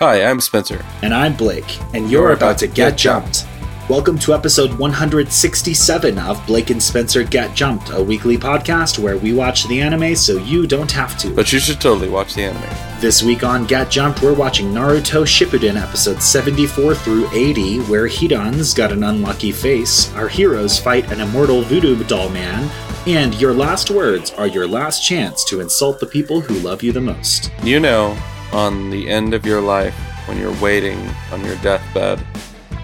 [0.00, 0.84] Hi, I'm Spencer.
[1.04, 3.46] And I'm Blake, and you're about to get jumped.
[3.88, 9.32] Welcome to episode 167 of Blake and Spencer Get Jumped, a weekly podcast where we
[9.32, 11.32] watch the anime so you don't have to.
[11.32, 13.00] But you should totally watch the anime.
[13.00, 18.74] This week on Get Jumped, we're watching Naruto Shippuden episodes 74 through 80, where Hidan's
[18.74, 22.68] got an unlucky face, our heroes fight an immortal voodoo doll man,
[23.06, 26.90] and your last words are your last chance to insult the people who love you
[26.90, 27.52] the most.
[27.62, 28.18] You know,
[28.54, 29.94] on the end of your life,
[30.26, 30.98] when you're waiting
[31.32, 32.24] on your deathbed,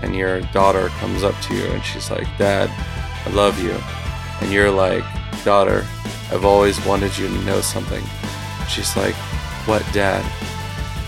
[0.02, 2.70] and your daughter comes up to you and she's like, Dad,
[3.26, 3.76] I love you.
[4.40, 5.04] And you're like,
[5.44, 5.86] Daughter,
[6.32, 8.02] I've always wanted you to know something.
[8.68, 9.14] She's like,
[9.66, 10.24] What, Dad?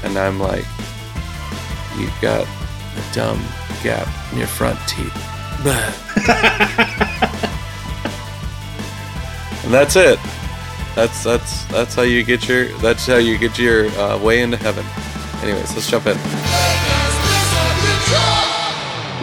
[0.04, 0.64] And I'm like,
[1.98, 3.42] You've got a dumb
[3.82, 5.16] gap in your front teeth.
[9.64, 10.18] and that's it.
[10.94, 14.58] That's that's that's how you get your that's how you get your uh, way into
[14.58, 14.84] heaven.
[15.42, 16.16] Anyways, let's jump in.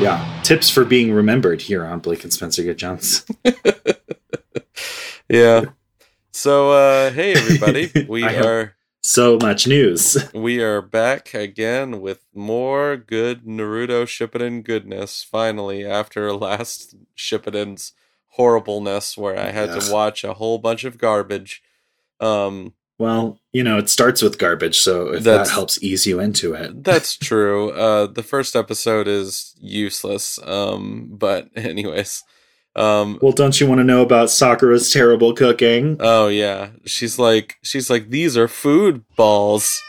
[0.02, 3.26] Yeah, tips for being remembered here on Blake and Spencer Get Jumps.
[5.30, 5.66] yeah.
[6.32, 10.18] So uh hey everybody, we are so much news.
[10.34, 15.22] We are back again with more good Naruto Shippuden goodness.
[15.22, 17.94] Finally, after last Shippuden's
[18.40, 21.62] horribleness, where I had to watch a whole bunch of garbage.
[22.22, 26.54] Um, well, you know, it starts with garbage, so if that helps ease you into
[26.54, 26.82] it.
[26.86, 27.72] that's true.
[27.72, 30.40] Uh, the first episode is useless.
[30.46, 32.24] Um, but anyways.
[32.78, 35.98] Um, well, don't you want to know about Sakura's terrible cooking?
[36.00, 39.82] Oh yeah, she's like she's like these are food balls.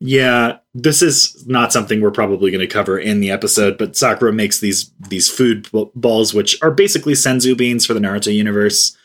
[0.00, 4.32] Yeah, this is not something we're probably going to cover in the episode, but Sakura
[4.32, 8.96] makes these these food balls, which are basically senzu beans for the Naruto universe.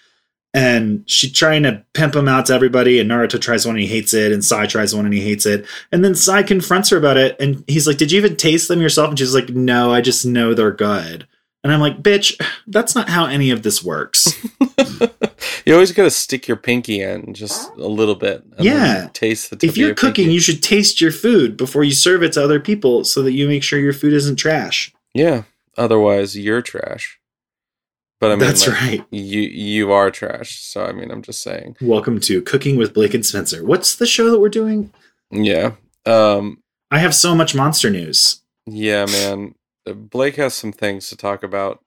[0.54, 3.90] And she's trying to pimp them out to everybody and naruto tries one and he
[3.90, 5.66] hates it and sai tries one and he hates it.
[5.92, 8.80] And then sai confronts her about it and he's like did you even taste them
[8.80, 9.10] yourself?
[9.10, 11.28] And she's like no i just know they're good
[11.66, 14.32] and i'm like bitch that's not how any of this works
[15.66, 19.76] you always gotta stick your pinky in just a little bit yeah taste the if
[19.76, 20.34] you're cooking pinky.
[20.34, 23.48] you should taste your food before you serve it to other people so that you
[23.48, 25.42] make sure your food isn't trash yeah
[25.76, 27.20] otherwise you're trash
[28.22, 29.06] but I mean, that's like, right.
[29.12, 30.62] You you are trash.
[30.62, 31.76] So I mean, I'm just saying.
[31.82, 33.64] Welcome to Cooking with Blake and Spencer.
[33.64, 34.92] What's the show that we're doing?
[35.32, 35.74] Yeah.
[36.06, 36.64] Um.
[36.92, 38.42] I have so much monster news.
[38.66, 39.54] Yeah, man.
[39.94, 41.84] Blake has some things to talk about.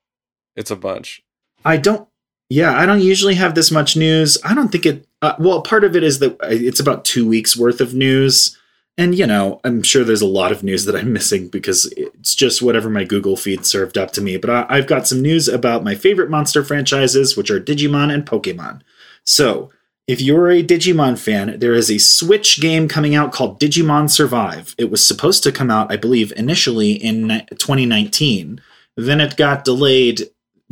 [0.56, 1.22] It's a bunch.
[1.64, 2.09] I don't.
[2.50, 4.38] Yeah, I don't usually have this much news.
[4.44, 5.06] I don't think it.
[5.20, 8.56] Uh, well, part of it is that it's about two weeks worth of news.
[8.97, 12.34] And, you know, I'm sure there's a lot of news that I'm missing because it's
[12.34, 14.38] just whatever my Google feed served up to me.
[14.38, 18.26] But I, have got some news about my favorite monster franchises, which are Digimon and
[18.26, 18.81] Pokemon.
[19.25, 19.70] So,
[20.08, 24.74] if you're a Digimon fan, there is a Switch game coming out called Digimon Survive.
[24.78, 28.60] It was supposed to come out, I believe, initially in 2019.
[28.96, 30.22] Then it got delayed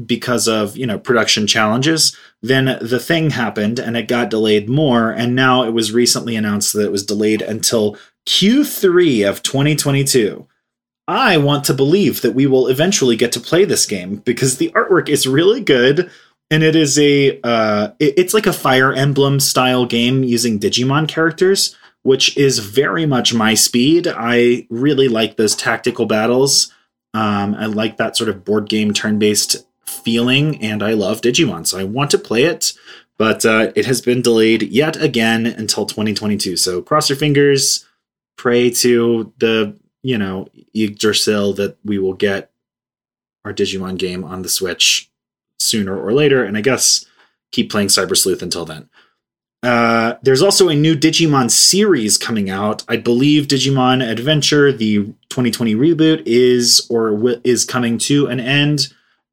[0.05, 5.11] because of you know production challenges then the thing happened and it got delayed more
[5.11, 10.47] and now it was recently announced that it was delayed until Q3 of 2022.
[11.09, 14.71] I want to believe that we will eventually get to play this game because the
[14.71, 16.11] artwork is really good
[16.51, 21.77] and it is a uh, it's like a fire emblem style game using digimon characters
[22.07, 24.07] which is very much my speed.
[24.07, 26.73] I really like those tactical battles.
[27.15, 31.79] Um, i like that sort of board game turn-based feeling and i love digimon so
[31.79, 32.73] i want to play it.
[33.19, 37.87] But uh, it has been delayed yet again until 2022 so cross your fingers
[38.37, 42.53] pray to the you know Yggdrasil that we will get
[43.45, 45.11] our Digimon game on the Switch
[45.59, 47.07] sooner or later, and I guess
[47.53, 48.89] keep playing Cyber Sleuth until then.
[49.63, 52.85] Uh, there's also a new Digimon series coming out.
[52.89, 58.93] I believe Digimon Adventure, the 2020 reboot, is or w- is coming to an end,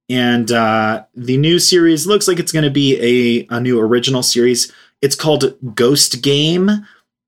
[0.09, 4.23] and uh, the new series looks like it's going to be a, a new original
[4.23, 4.72] series.
[5.01, 6.69] It's called Ghost Game.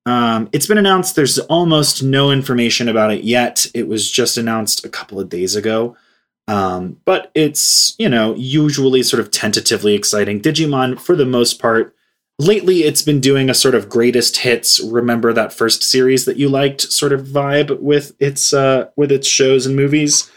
[0.06, 1.16] Um, it's been announced.
[1.16, 3.68] There's almost no information about it yet.
[3.74, 5.98] It was just announced a couple of days ago.
[6.48, 10.42] Um, but it's, you know, usually sort of tentatively exciting.
[10.42, 11.96] Digimon, for the most part,
[12.38, 16.50] lately it's been doing a sort of greatest hits, remember that first series that you
[16.50, 20.30] liked sort of vibe with its uh with its shows and movies.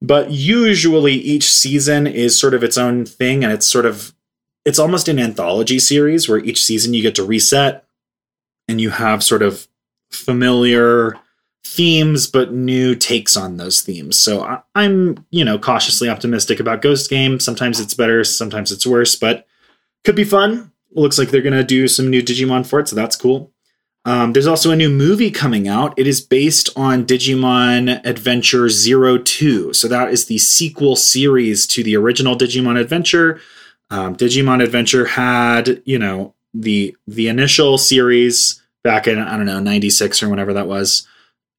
[0.00, 4.14] But usually each season is sort of its own thing and it's sort of
[4.64, 7.84] it's almost an anthology series where each season you get to reset
[8.68, 9.66] and you have sort of
[10.10, 11.18] familiar
[11.68, 14.18] themes but new takes on those themes.
[14.20, 17.38] So I, am you know, cautiously optimistic about Ghost Game.
[17.38, 19.46] Sometimes it's better, sometimes it's worse, but
[20.04, 20.72] could be fun.
[20.92, 23.52] Looks like they're going to do some new Digimon for it, so that's cool.
[24.04, 25.92] Um, there's also a new movie coming out.
[25.98, 29.74] It is based on Digimon Adventure Zero Two.
[29.74, 33.38] So that is the sequel series to the original Digimon Adventure.
[33.90, 39.60] Um, Digimon Adventure had, you know, the the initial series back in I don't know
[39.60, 41.06] '96 or whenever that was,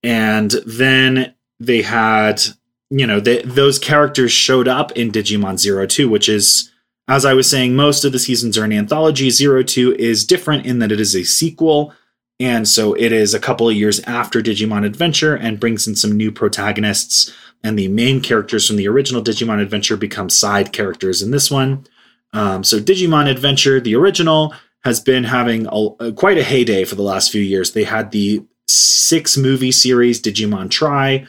[0.04, 2.42] and then they had,
[2.90, 6.72] you know, they, those characters showed up in Digimon Zero Two, which is
[7.08, 9.32] as I was saying, most of the seasons are an anthology.
[9.32, 11.94] Zero Two is different in that it is a sequel
[12.40, 16.16] and so it is a couple of years after Digimon Adventure and brings in some
[16.16, 17.34] new protagonists.
[17.64, 21.86] And the main characters from the original Digimon Adventure become side characters in this one.
[22.32, 24.54] Um, so Digimon Adventure, the original,
[24.86, 27.74] has been having a, quite a heyday for the last few years.
[27.74, 31.28] They had the six movie series Digimon Tri,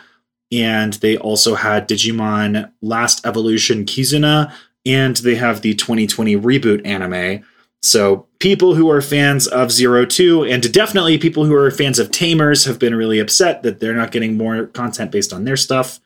[0.52, 4.52] and they also had Digimon Last Evolution Kizuna,
[4.84, 7.44] and they have the 2020 reboot anime.
[7.82, 12.10] So people who are fans of Zero Two, and definitely people who are fans of
[12.10, 15.98] Tamers, have been really upset that they're not getting more content based on their stuff.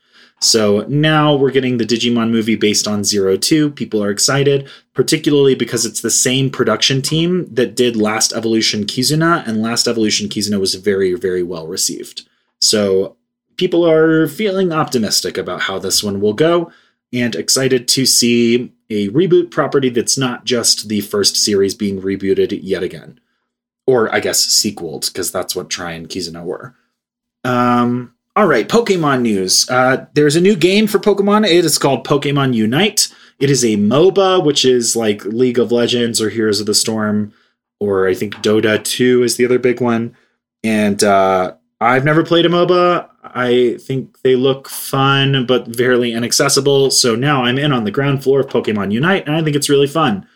[0.45, 3.71] So now we're getting the Digimon movie based on Zero Two.
[3.71, 9.45] People are excited, particularly because it's the same production team that did Last Evolution Kizuna,
[9.47, 12.27] and Last Evolution Kizuna was very, very well received.
[12.61, 13.17] So
[13.57, 16.71] people are feeling optimistic about how this one will go
[17.11, 22.59] and excited to see a reboot property that's not just the first series being rebooted
[22.61, 23.19] yet again.
[23.87, 26.75] Or I guess sequeled, because that's what Tri and Kizuna were.
[27.43, 29.69] Um, all right, Pokemon news.
[29.69, 31.45] Uh, there's a new game for Pokemon.
[31.45, 33.07] It is called Pokemon Unite.
[33.39, 37.33] It is a MOBA, which is like League of Legends or Heroes of the Storm,
[37.79, 40.17] or I think Dota 2 is the other big one.
[40.63, 43.09] And uh, I've never played a MOBA.
[43.23, 46.91] I think they look fun but fairly inaccessible.
[46.91, 49.69] So now I'm in on the ground floor of Pokemon Unite, and I think it's
[49.69, 50.27] really fun.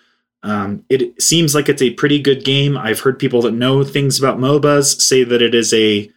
[0.41, 2.77] Um, it seems like it's a pretty good game.
[2.77, 6.09] I've heard people that know things about MOBAs say that it is a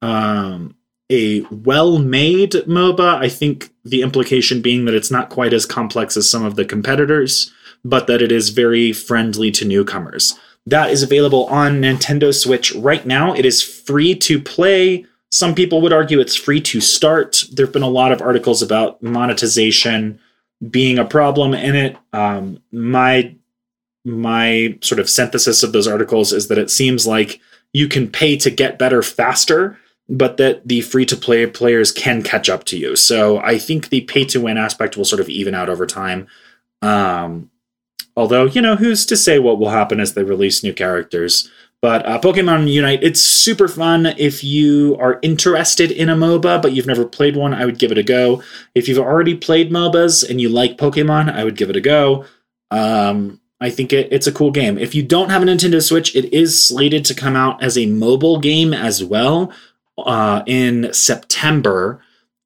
[0.00, 0.74] um,
[1.10, 3.16] a well-made MOBA.
[3.16, 6.64] I think the implication being that it's not quite as complex as some of the
[6.64, 7.52] competitors,
[7.84, 10.38] but that it is very friendly to newcomers.
[10.66, 13.32] That is available on Nintendo Switch right now.
[13.32, 17.44] It is free to play some people would argue it's free to start.
[17.52, 20.20] There have been a lot of articles about monetization
[20.70, 21.96] being a problem in it.
[22.12, 23.34] Um, my
[24.04, 27.40] my sort of synthesis of those articles is that it seems like
[27.74, 29.78] you can pay to get better faster,
[30.08, 32.96] but that the free to play players can catch up to you.
[32.96, 36.26] So I think the pay to win aspect will sort of even out over time.
[36.80, 37.50] Um,
[38.16, 41.50] although, you know, who's to say what will happen as they release new characters?
[41.80, 44.06] But uh, Pokemon Unite, it's super fun.
[44.06, 47.92] If you are interested in a MOBA, but you've never played one, I would give
[47.92, 48.42] it a go.
[48.74, 52.24] If you've already played MOBAs and you like Pokemon, I would give it a go.
[52.70, 54.76] Um, I think it, it's a cool game.
[54.76, 57.86] If you don't have a Nintendo Switch, it is slated to come out as a
[57.86, 59.52] mobile game as well
[60.06, 62.00] uh, in September.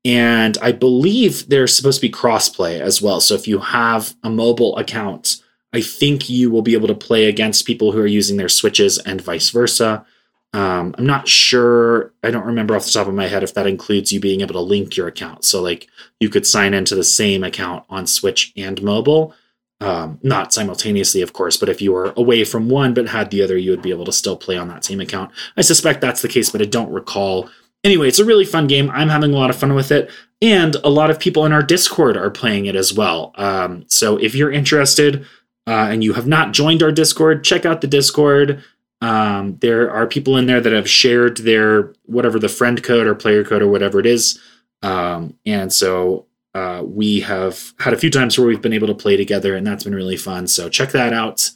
[0.04, 3.20] And I believe there's supposed to be crossplay as well.
[3.20, 7.26] So if you have a mobile account, I think you will be able to play
[7.26, 10.04] against people who are using their switches and vice versa.
[10.52, 12.12] Um, I'm not sure.
[12.22, 14.54] I don't remember off the top of my head if that includes you being able
[14.54, 15.44] to link your account.
[15.44, 15.88] So, like,
[16.20, 19.34] you could sign into the same account on Switch and mobile.
[19.82, 23.42] Um, not simultaneously, of course, but if you were away from one but had the
[23.42, 25.32] other, you would be able to still play on that same account.
[25.56, 27.48] I suspect that's the case, but I don't recall.
[27.82, 28.90] Anyway, it's a really fun game.
[28.90, 31.62] I'm having a lot of fun with it, and a lot of people in our
[31.62, 33.32] Discord are playing it as well.
[33.34, 35.26] Um, so if you're interested,
[35.66, 38.62] uh, and you have not joined our Discord, check out the Discord.
[39.00, 43.14] Um, there are people in there that have shared their whatever the friend code or
[43.14, 44.40] player code or whatever it is.
[44.82, 48.94] Um, and so uh, we have had a few times where we've been able to
[48.94, 50.46] play together, and that's been really fun.
[50.46, 51.50] So check that out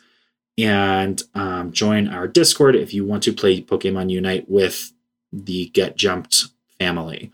[0.58, 4.92] and um, join our Discord if you want to play Pokemon Unite with
[5.32, 6.46] the Get Jumped
[6.78, 7.30] family.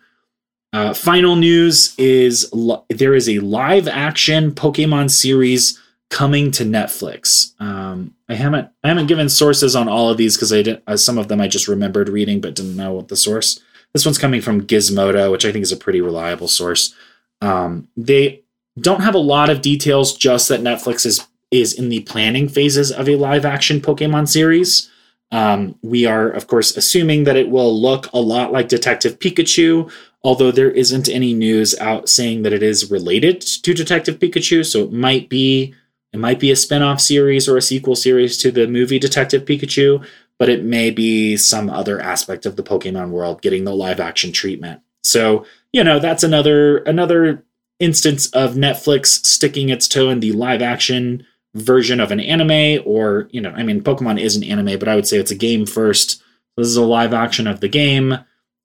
[0.72, 5.78] Uh, final news is lo- there is a live action Pokemon series
[6.08, 7.52] coming to Netflix.
[7.60, 10.96] Um, I haven't I haven't given sources on all of these because I did, uh,
[10.96, 13.60] some of them I just remembered reading but didn't know what the source.
[13.92, 16.94] This one's coming from Gizmodo, which I think is a pretty reliable source.
[17.42, 18.42] Um, they
[18.80, 22.90] don't have a lot of details, just that Netflix is is in the planning phases
[22.90, 24.90] of a live action Pokemon series.
[25.30, 29.90] Um, we are, of course, assuming that it will look a lot like Detective Pikachu,
[30.24, 34.64] although there isn't any news out saying that it is related to Detective Pikachu.
[34.64, 35.74] So it might be
[36.12, 40.06] it might be a spin-off series or a sequel series to the movie Detective Pikachu,
[40.38, 44.32] but it may be some other aspect of the Pokemon world getting the live action
[44.32, 44.82] treatment.
[45.02, 47.44] So, you know, that's another another
[47.80, 53.28] instance of Netflix sticking its toe in the live action version of an anime or,
[53.30, 55.66] you know, I mean Pokemon is an anime, but I would say it's a game
[55.66, 56.22] first
[56.56, 58.18] This is a live action of the game,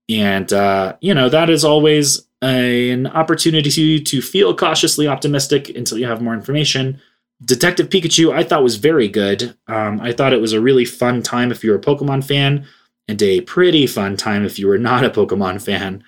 [0.09, 6.05] and uh, you know that is always an opportunity to feel cautiously optimistic until you
[6.05, 7.01] have more information.
[7.43, 9.55] Detective Pikachu, I thought was very good.
[9.67, 12.65] Um, I thought it was a really fun time if you're a Pokemon fan,
[13.07, 16.03] and a pretty fun time if you were not a Pokemon fan.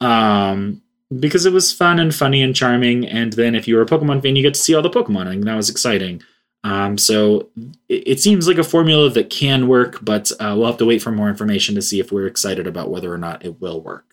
[0.00, 0.82] Um,
[1.18, 3.06] because it was fun and funny and charming.
[3.06, 5.28] And then if you were a Pokemon fan, you get to see all the Pokemon,
[5.28, 6.22] and that was exciting.
[6.64, 7.48] Um, so
[7.88, 11.00] it, it, seems like a formula that can work, but uh, we'll have to wait
[11.00, 14.04] for more information to see if we're excited about whether or not it will work.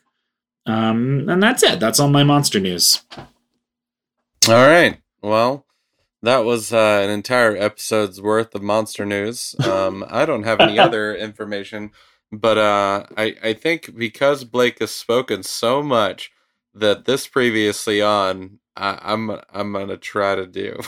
[0.67, 1.79] Um, and that's it.
[1.79, 3.01] That's all my monster news.
[4.47, 4.99] All right.
[5.21, 5.65] Well,
[6.21, 9.55] that was uh, an entire episode's worth of monster news.
[9.65, 11.91] Um, I don't have any other information,
[12.31, 16.31] but uh, I, I think because Blake has spoken so much
[16.73, 20.79] that this previously on, I, I'm I'm gonna try to do.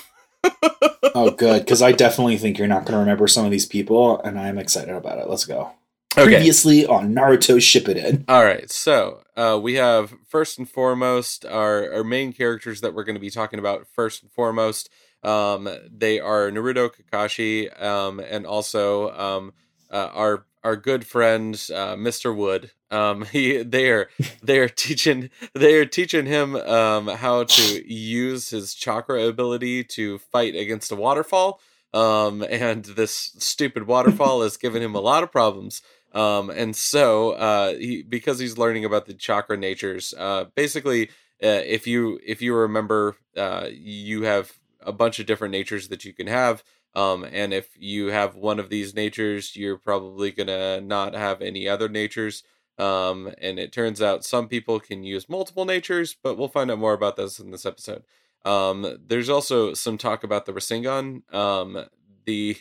[1.15, 4.39] oh, good, because I definitely think you're not gonna remember some of these people, and
[4.39, 5.29] I'm excited about it.
[5.29, 5.71] Let's go.
[6.17, 6.35] Okay.
[6.35, 8.23] Previously on Naruto Shippuden.
[8.27, 13.03] All right, so uh, we have first and foremost our our main characters that we're
[13.03, 13.87] going to be talking about.
[13.93, 14.89] First and foremost,
[15.23, 19.53] um, they are Naruto Kakashi, um, and also um,
[19.91, 22.35] uh, our our good friend uh, Mr.
[22.35, 22.71] Wood.
[22.89, 24.09] Um, he they are
[24.41, 30.19] they are teaching they are teaching him um, how to use his chakra ability to
[30.19, 31.59] fight against a waterfall.
[31.93, 35.81] Um, and this stupid waterfall has given him a lot of problems.
[36.13, 41.09] Um, and so uh, he, because he's learning about the chakra natures, uh, basically,
[41.43, 46.05] uh, if you if you remember, uh, you have a bunch of different natures that
[46.05, 46.63] you can have.
[46.97, 51.69] Um, and if you have one of these natures, you're probably gonna not have any
[51.69, 52.43] other natures.
[52.79, 56.79] Um, and it turns out some people can use multiple natures, but we'll find out
[56.79, 58.03] more about this in this episode.
[58.45, 61.31] Um, there's also some talk about the Rasengan.
[61.31, 61.85] Um,
[62.25, 62.57] the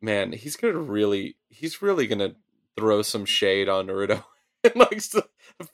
[0.00, 2.34] man, he's gonna really, he's really gonna
[2.76, 4.24] throw some shade on Naruto
[4.64, 5.28] in like the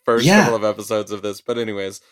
[0.04, 0.42] first yeah.
[0.42, 1.40] couple of episodes of this.
[1.40, 2.02] But anyways,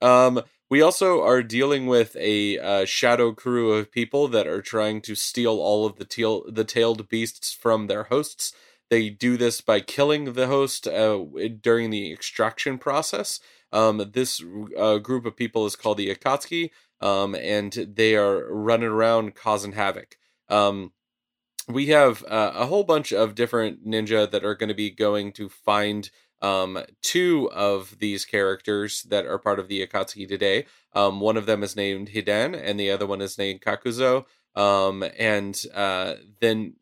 [0.00, 5.00] um, we also are dealing with a uh, shadow crew of people that are trying
[5.02, 8.52] to steal all of the tail the tailed beasts from their hosts.
[8.88, 11.24] They do this by killing the host uh,
[11.60, 13.40] during the extraction process.
[13.72, 14.42] Um, this
[14.78, 19.72] uh, group of people is called the Akatsuki, um, and they are running around causing
[19.72, 20.16] havoc.
[20.48, 20.92] Um,
[21.68, 25.32] we have uh, a whole bunch of different ninja that are going to be going
[25.32, 26.10] to find
[26.42, 30.66] um, two of these characters that are part of the Akatsuki today.
[30.92, 34.24] Um, one of them is named Hidan, and the other one is named Kakuzu.
[34.56, 36.74] Um, and uh, then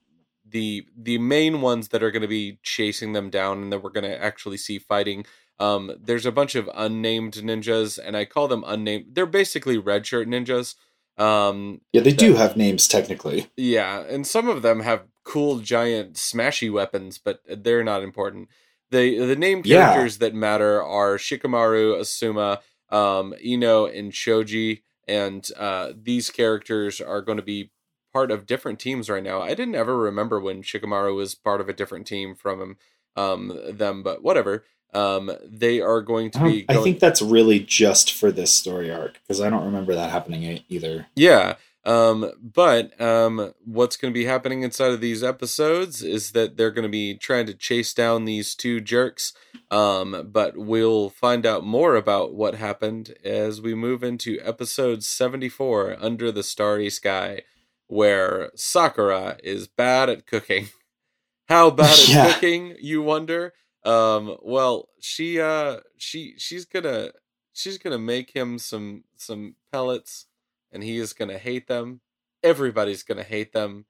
[0.49, 3.91] the the main ones that are going to be chasing them down, and that we're
[3.91, 5.27] going to actually see fighting.
[5.61, 9.07] Um, there's a bunch of unnamed ninjas, and I call them unnamed.
[9.13, 10.77] They're basically red shirt ninjas.
[11.19, 13.49] Um, yeah, they that, do have names technically.
[13.57, 18.49] Yeah, and some of them have cool giant smashy weapons, but they're not important
[18.91, 20.29] the the name characters yeah.
[20.29, 22.59] that matter are Shikamaru, Asuma,
[22.91, 27.71] um, Ino, and Choji, and uh, these characters are going to be
[28.13, 29.41] part of different teams right now.
[29.43, 32.77] I didn't ever remember when Shikamaru was part of a different team from
[33.17, 34.65] um, them, but whatever.
[34.95, 36.63] Um, they are going to be.
[36.63, 36.79] Going...
[36.81, 40.65] I think that's really just for this story arc because I don't remember that happening
[40.71, 41.07] either.
[41.15, 41.57] Yeah,
[41.89, 46.71] um, but um, what's going to be happening inside of these episodes is that they're
[46.71, 49.33] going to be trying to chase down these two jerks.
[49.71, 55.97] Um, but we'll find out more about what happened as we move into episode 74
[55.99, 57.41] Under the Starry Sky,
[57.87, 60.69] where Sakura is bad at cooking.
[61.49, 62.33] How bad at yeah.
[62.35, 63.55] cooking, you wonder?
[63.83, 67.13] Um, well, she uh she she's gonna
[67.55, 70.27] she's gonna make him some some pellets
[70.73, 72.01] and he is going to hate them.
[72.43, 73.87] Everybody's going to hate them.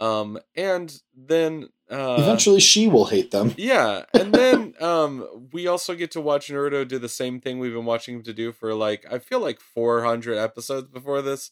[0.00, 3.54] Um, and then uh, eventually she will hate them.
[3.58, 7.74] Yeah, and then um, we also get to watch Naruto do the same thing we've
[7.74, 11.50] been watching him to do for like I feel like 400 episodes before this.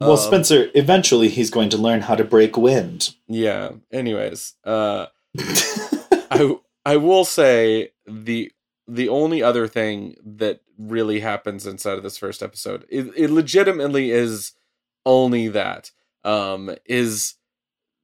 [0.00, 3.14] Well, um, Spencer, eventually he's going to learn how to break wind.
[3.26, 3.72] Yeah.
[3.92, 5.06] Anyways, uh,
[6.30, 8.52] I I will say the
[8.88, 14.10] the only other thing that really happens inside of this first episode it, it legitimately
[14.10, 14.52] is
[15.04, 15.90] only that
[16.24, 17.34] um is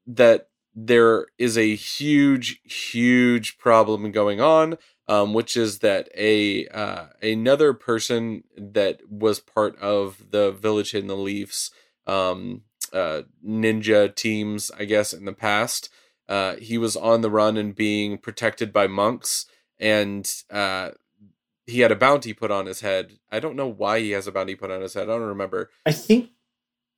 [0.06, 4.76] that there is a huge huge problem going on
[5.08, 11.06] um which is that a uh another person that was part of the village in
[11.06, 11.70] the leafs
[12.06, 12.62] um
[12.92, 15.88] uh ninja teams i guess in the past
[16.28, 19.46] uh he was on the run and being protected by monks
[19.84, 20.92] and uh,
[21.66, 23.18] he had a bounty put on his head.
[23.30, 25.04] I don't know why he has a bounty put on his head.
[25.04, 25.70] I don't remember.
[25.84, 26.30] I think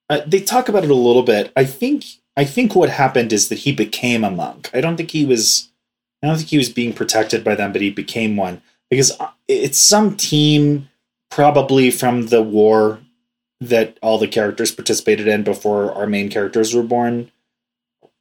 [0.09, 1.53] uh, they talk about it a little bit.
[1.57, 2.05] I think
[2.37, 4.71] I think what happened is that he became a monk.
[4.73, 5.69] I don't think he was.
[6.23, 9.31] I don't think he was being protected by them, but he became one because uh,
[9.49, 10.89] it's some team
[11.29, 13.01] probably from the war
[13.61, 17.33] that all the characters participated in before our main characters were born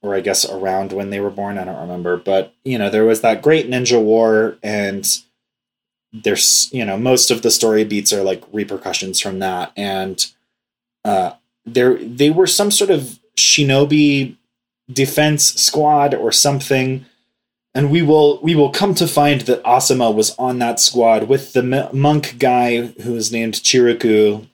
[0.06, 1.58] or I guess around when they were born.
[1.58, 5.08] I don't remember, but you know, there was that great ninja war, and
[6.14, 10.32] there's you know most of the story beats are like repercussions from that, and
[11.04, 11.34] uh,
[11.66, 14.36] there they were some sort of shinobi
[14.92, 17.06] defense squad or something.
[17.74, 21.52] And we will we will come to find that Asuma was on that squad with
[21.52, 24.48] the monk guy who is named Chiriku,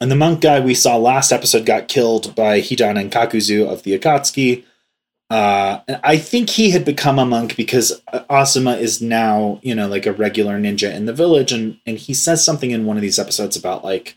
[0.00, 3.82] and the monk guy we saw last episode got killed by Hidan and Kakuzu of
[3.82, 4.64] the Akatsuki.
[5.30, 10.06] Uh, I think he had become a monk because Asuma is now, you know, like
[10.06, 13.18] a regular ninja in the village, and and he says something in one of these
[13.18, 14.14] episodes about like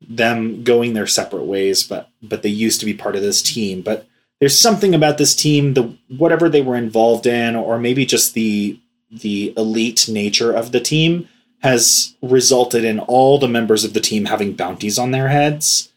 [0.00, 3.82] them going their separate ways, but but they used to be part of this team.
[3.82, 4.06] But
[4.40, 8.80] there's something about this team, the whatever they were involved in, or maybe just the
[9.10, 11.28] the elite nature of the team
[11.60, 15.92] has resulted in all the members of the team having bounties on their heads.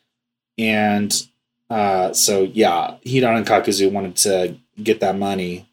[0.57, 1.13] And
[1.71, 5.69] uh, so yeah, Hidan and Kakuzu wanted to get that money.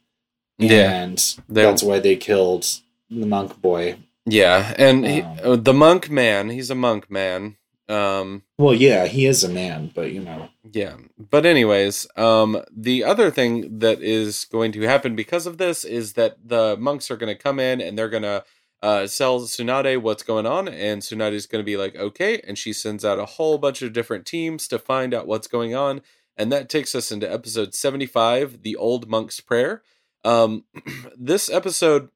[0.59, 0.91] Yeah.
[0.91, 2.67] And that's why they killed
[3.11, 3.97] the monk boy.
[4.27, 7.57] Yeah, and he, uh, the monk man, he's a monk man.
[7.89, 10.51] Um, well, yeah, he is a man, but you know.
[10.71, 15.85] Yeah, but anyways, um, the other thing that is going to happen because of this
[15.85, 18.45] is that the monks are going to come in and they're going to
[18.83, 22.41] uh, tells Tsunade what's going on, and Tsunade's going to be like, okay.
[22.47, 25.75] And she sends out a whole bunch of different teams to find out what's going
[25.75, 26.03] on.
[26.37, 29.83] And that takes us into episode 75, The Old Monk's Prayer.
[30.25, 30.65] Um,
[31.19, 32.11] this episode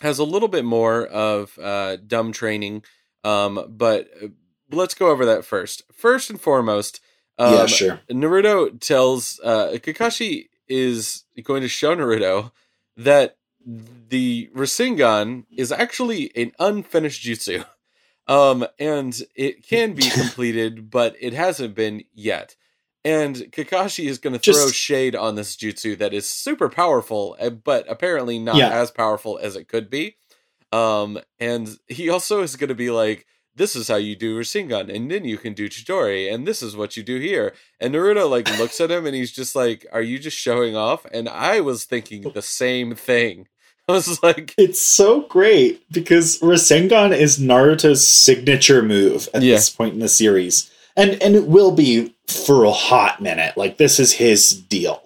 [0.00, 2.84] has a little bit more of uh, dumb training,
[3.22, 4.28] um, but uh,
[4.70, 5.82] let's go over that first.
[5.92, 7.00] First and foremost,
[7.38, 8.00] um, yeah, sure.
[8.10, 12.52] Naruto tells uh, Kakashi is going to show Naruto
[12.96, 17.64] that the Rasengan is actually an unfinished jutsu.
[18.26, 22.56] Um, and it can be completed, but it hasn't been yet.
[23.04, 27.36] And Kakashi is going to throw Just, shade on this jutsu that is super powerful,
[27.38, 28.70] eh, but apparently not yeah.
[28.70, 30.16] as powerful as it could be.
[30.72, 34.92] Um, and he also is going to be like, this is how you do Rasengan,
[34.92, 37.54] and then you can do Chidori, and this is what you do here.
[37.78, 41.06] And Naruto like looks at him and he's just like, Are you just showing off?
[41.12, 43.46] And I was thinking the same thing.
[43.88, 49.56] I was like, it's so great because Rasengan is Naruto's signature move at yeah.
[49.56, 53.56] this point in the series, and and it will be for a hot minute.
[53.58, 55.02] Like this is his deal,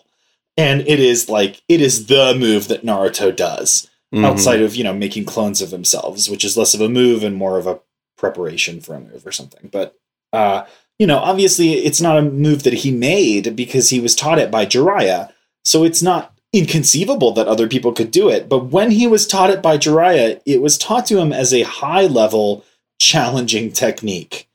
[0.57, 4.25] and it is like it is the move that Naruto does mm-hmm.
[4.25, 7.35] outside of you know making clones of themselves, which is less of a move and
[7.35, 7.81] more of a
[8.17, 9.69] preparation for a move or something.
[9.73, 9.97] But
[10.33, 10.67] uh,
[11.01, 14.51] you know, obviously, it's not a move that he made because he was taught it
[14.51, 15.33] by Jiraiya,
[15.65, 18.49] so it's not inconceivable that other people could do it.
[18.49, 21.63] But when he was taught it by Jiraiya, it was taught to him as a
[21.63, 22.65] high level,
[22.99, 24.49] challenging technique.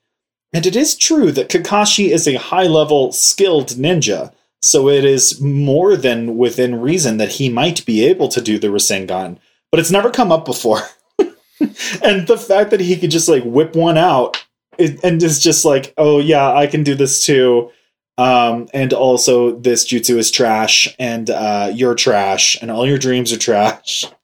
[0.54, 5.42] And it is true that Kakashi is a high level, skilled ninja, so it is
[5.42, 9.38] more than within reason that he might be able to do the Rasengan,
[9.72, 10.80] but it's never come up before.
[11.20, 14.44] and the fact that he could just like whip one out
[14.80, 17.72] and is just like, oh yeah, I can do this too
[18.18, 23.32] um, and also, this jutsu is trash, and uh, you're trash, and all your dreams
[23.32, 24.06] are trash.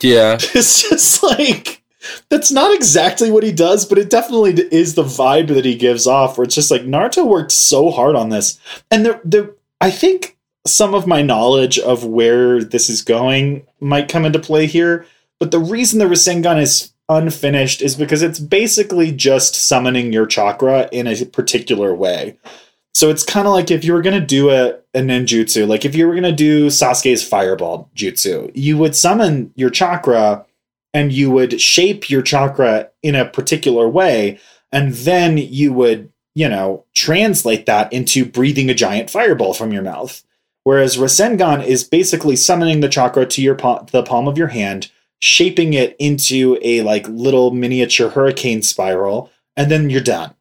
[0.00, 0.38] Yeah.
[0.54, 1.82] It's just like,
[2.30, 6.06] that's not exactly what he does, but it definitely is the vibe that he gives
[6.06, 8.58] off, where it's just like, Naruto worked so hard on this.
[8.90, 14.08] And the, the, I think some of my knowledge of where this is going might
[14.08, 15.04] come into play here,
[15.38, 20.88] but the reason the Rasengan is unfinished is because it's basically just summoning your chakra
[20.92, 22.38] in a particular way.
[22.94, 25.84] So it's kind of like if you were going to do a, a ninjutsu, like
[25.84, 30.44] if you were going to do Sasuke's fireball jutsu, you would summon your chakra
[30.94, 34.38] and you would shape your chakra in a particular way.
[34.70, 39.82] And then you would, you know, translate that into breathing a giant fireball from your
[39.82, 40.22] mouth.
[40.64, 44.90] Whereas Rasengan is basically summoning the chakra to your palm, the palm of your hand,
[45.20, 50.34] shaping it into a like little miniature hurricane spiral, and then you're done.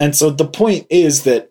[0.00, 1.49] And so the point is that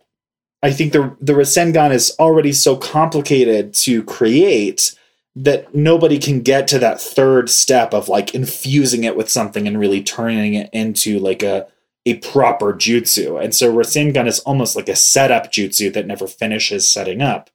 [0.61, 4.95] I think the the Rasengan is already so complicated to create
[5.35, 9.79] that nobody can get to that third step of like infusing it with something and
[9.79, 11.67] really turning it into like a
[12.05, 13.41] a proper jutsu.
[13.41, 17.49] And so Rasengan is almost like a setup jutsu that never finishes setting up.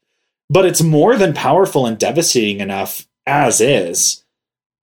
[0.51, 4.25] But it's more than powerful and devastating enough as is.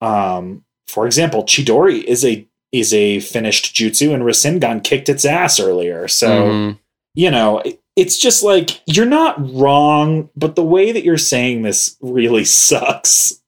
[0.01, 5.59] Um, for example, Chidori is a is a finished jutsu and Rasengan kicked its ass
[5.59, 6.07] earlier.
[6.07, 6.77] So, mm-hmm.
[7.15, 7.61] you know,
[8.01, 13.43] it's just like you're not wrong, but the way that you're saying this really sucks.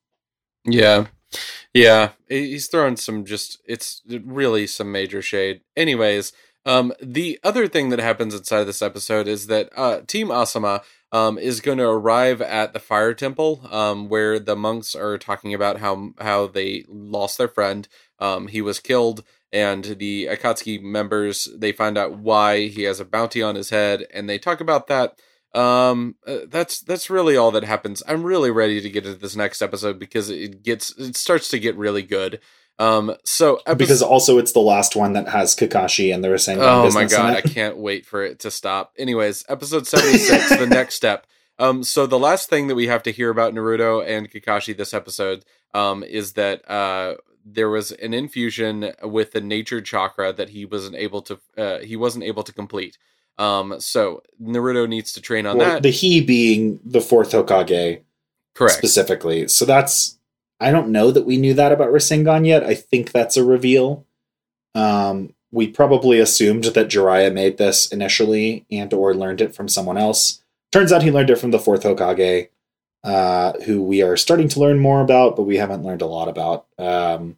[0.63, 1.07] Yeah.
[1.73, 2.11] Yeah.
[2.29, 5.61] He's throwing some just, it's really some major shade.
[5.75, 6.33] Anyways,
[6.67, 10.83] um, the other thing that happens inside of this episode is that uh, Team Asuma
[11.11, 15.53] um, is going to arrive at the fire temple um, where the monks are talking
[15.53, 17.87] about how how they lost their friend.
[18.19, 23.05] Um, he was killed, and the Akatsuki members they find out why he has a
[23.05, 25.19] bounty on his head, and they talk about that.
[25.53, 28.01] Um, uh, that's that's really all that happens.
[28.07, 31.59] I'm really ready to get into this next episode because it gets it starts to
[31.59, 32.39] get really good.
[32.79, 36.59] Um, so episode- because also it's the last one that has Kakashi and they're saying
[36.59, 38.93] Oh my god, I can't wait for it to stop.
[38.97, 41.27] Anyways, episode seventy six, the next step.
[41.59, 44.95] Um, so the last thing that we have to hear about Naruto and Kakashi this
[44.95, 50.65] episode, um, is that uh there was an infusion with the nature chakra that he
[50.65, 52.97] wasn't able to uh, he wasn't able to complete.
[53.37, 55.83] Um, so Naruto needs to train on well, that.
[55.83, 58.01] The he being the fourth Hokage,
[58.53, 59.47] correct specifically.
[59.47, 60.17] So that's
[60.59, 62.63] I don't know that we knew that about Rasengan yet.
[62.63, 64.05] I think that's a reveal.
[64.75, 69.97] Um, we probably assumed that Jiraiya made this initially and or learned it from someone
[69.97, 70.41] else.
[70.71, 72.49] Turns out he learned it from the fourth Hokage,
[73.03, 76.29] uh, who we are starting to learn more about, but we haven't learned a lot
[76.29, 76.65] about.
[76.77, 77.37] Um,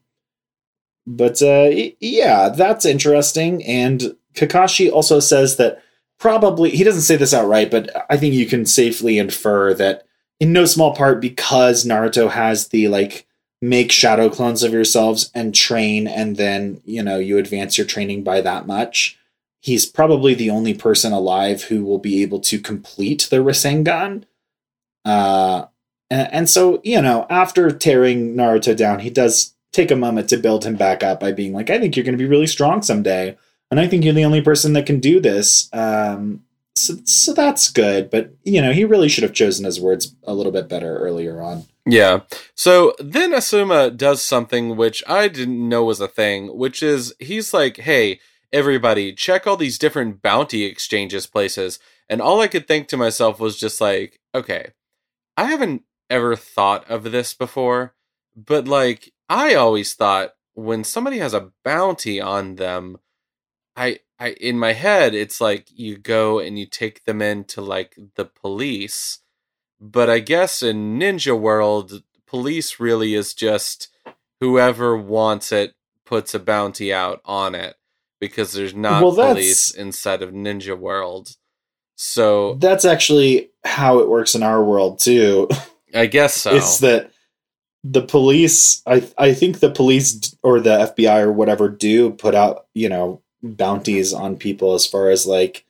[1.08, 3.64] but uh, yeah, that's interesting.
[3.64, 5.82] And Kakashi also says that
[6.20, 10.06] probably he doesn't say this outright, but I think you can safely infer that
[10.40, 13.28] in no small part because Naruto has the like
[13.62, 18.24] make shadow clones of yourselves and train and then, you know, you advance your training
[18.24, 19.18] by that much.
[19.62, 24.26] He's probably the only person alive who will be able to complete the Rasengan.
[25.06, 25.68] Uh
[26.10, 30.38] and, and so, you know, after tearing Naruto down, he does take a moment to
[30.38, 32.82] build him back up by being like, I think you're going to be really strong
[32.82, 33.38] someday.
[33.72, 35.70] And I think you're the only person that can do this.
[35.74, 36.44] Um,
[36.76, 38.10] so, so that's good.
[38.10, 41.42] But you know, he really should have chosen his words a little bit better earlier
[41.42, 41.66] on.
[41.86, 42.22] Yeah.
[42.56, 47.54] So then Asuma does something which I didn't know was a thing, which is he's
[47.54, 48.20] like, "Hey,
[48.52, 53.40] everybody, check all these different bounty exchanges places." And all I could think to myself
[53.40, 54.72] was just like, "Okay,
[55.38, 57.96] I haven't ever thought of this before,
[58.36, 62.98] but like I always thought when somebody has a bounty on them,
[63.76, 67.98] I I in my head it's like you go and you take them into like
[68.16, 69.20] the police,
[69.80, 73.90] but I guess in Ninja World, police really is just
[74.40, 77.76] whoever wants it puts a bounty out on it
[78.20, 81.36] because there's not well, police inside of Ninja World.
[81.96, 85.50] So that's actually how it works in our world too.
[85.94, 86.56] I guess so.
[86.56, 87.12] It's that
[87.84, 92.66] the police I I think the police or the FBI or whatever do put out,
[92.74, 95.66] you know, bounties on people as far as like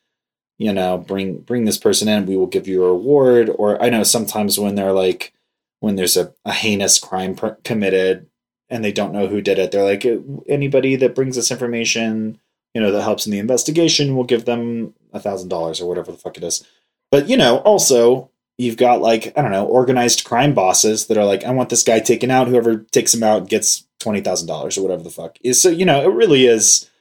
[0.58, 3.90] you know bring bring this person in we will give you a reward or i
[3.90, 5.34] know sometimes when they're like
[5.80, 8.28] when there's a, a heinous crime per- committed
[8.70, 10.06] and they don't know who did it they're like
[10.48, 12.40] anybody that brings this information
[12.76, 16.12] you know that helps in the investigation We'll give them a thousand dollars or whatever
[16.12, 16.64] the fuck it is
[17.10, 21.26] but you know also you've got like i don't know organized crime bosses that are
[21.26, 25.02] like i want this guy taken out whoever takes him out gets $20000 or whatever
[25.02, 26.92] the fuck is so you know it really is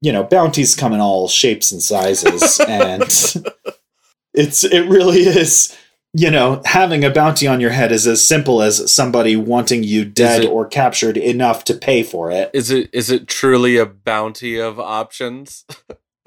[0.00, 3.02] you know, bounties come in all shapes and sizes, and
[4.34, 5.76] it's it really is.
[6.14, 10.06] You know, having a bounty on your head is as simple as somebody wanting you
[10.06, 12.50] dead it, or captured enough to pay for it.
[12.54, 15.66] Is it is it truly a bounty of options?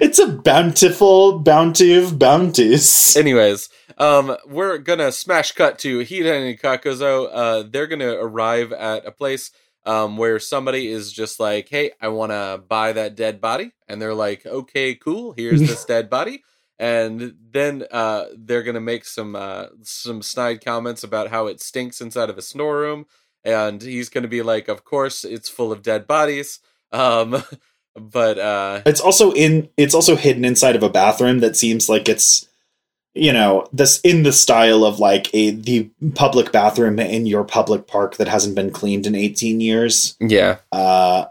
[0.00, 3.14] it's a bountiful bounty of bounties.
[3.16, 7.28] Anyways, um, we're gonna smash cut to Hidan and Kakuzu.
[7.30, 9.50] Uh, they're gonna arrive at a place
[9.84, 14.00] um, where somebody is just like, "Hey, I want to buy that dead body," and
[14.00, 15.32] they're like, "Okay, cool.
[15.32, 16.42] Here's this dead body."
[16.78, 22.00] And then uh, they're gonna make some uh, some snide comments about how it stinks
[22.00, 23.06] inside of a snore room,
[23.44, 26.58] and he's gonna be like, "Of course, it's full of dead bodies."
[26.90, 27.42] Um,
[27.96, 32.08] but uh, it's also in it's also hidden inside of a bathroom that seems like
[32.08, 32.48] it's
[33.14, 37.86] you know this in the style of like a the public bathroom in your public
[37.86, 40.16] park that hasn't been cleaned in 18 years.
[40.20, 40.58] Yeah.
[40.70, 41.26] Uh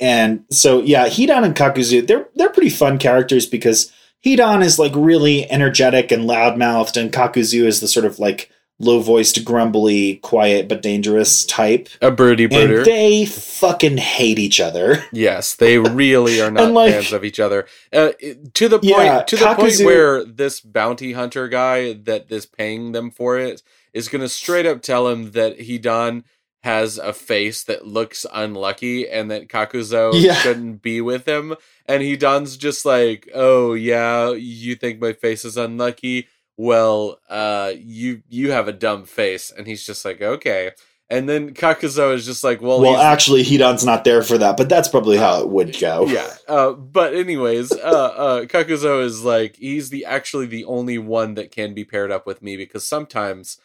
[0.00, 3.92] and so yeah hidan and kakuzu they're they're pretty fun characters because
[4.24, 8.50] hidan is like really energetic and loudmouthed and kakuzu is the sort of like
[8.82, 11.88] low voiced, grumbly, quiet but dangerous type.
[12.00, 12.78] A birdie brooder.
[12.78, 15.04] And they fucking hate each other.
[15.14, 17.66] Yes, they really are not like, fans of each other.
[17.92, 18.12] Uh,
[18.54, 22.46] to the point yeah, to the Kakuzu, point where this bounty hunter guy that is
[22.46, 26.24] paying them for it is going to straight up tell him that Hidan
[26.62, 30.34] has a face that looks unlucky and that Kakuzu yeah.
[30.34, 31.54] shouldn't be with him.
[31.86, 36.28] And He Hidan's just like, oh, yeah, you think my face is unlucky?
[36.56, 40.72] well, uh, you you have a dumb face, and he's just like, okay.
[41.10, 44.70] And then Kakuzu is just like, well, Well, actually, Hidan's not there for that, but
[44.70, 46.06] that's probably how it would go.
[46.08, 46.32] yeah.
[46.48, 51.50] Uh, but anyways, uh, uh, Kakuzu is like he's the actually the only one that
[51.50, 53.58] can be paired up with me because sometimes,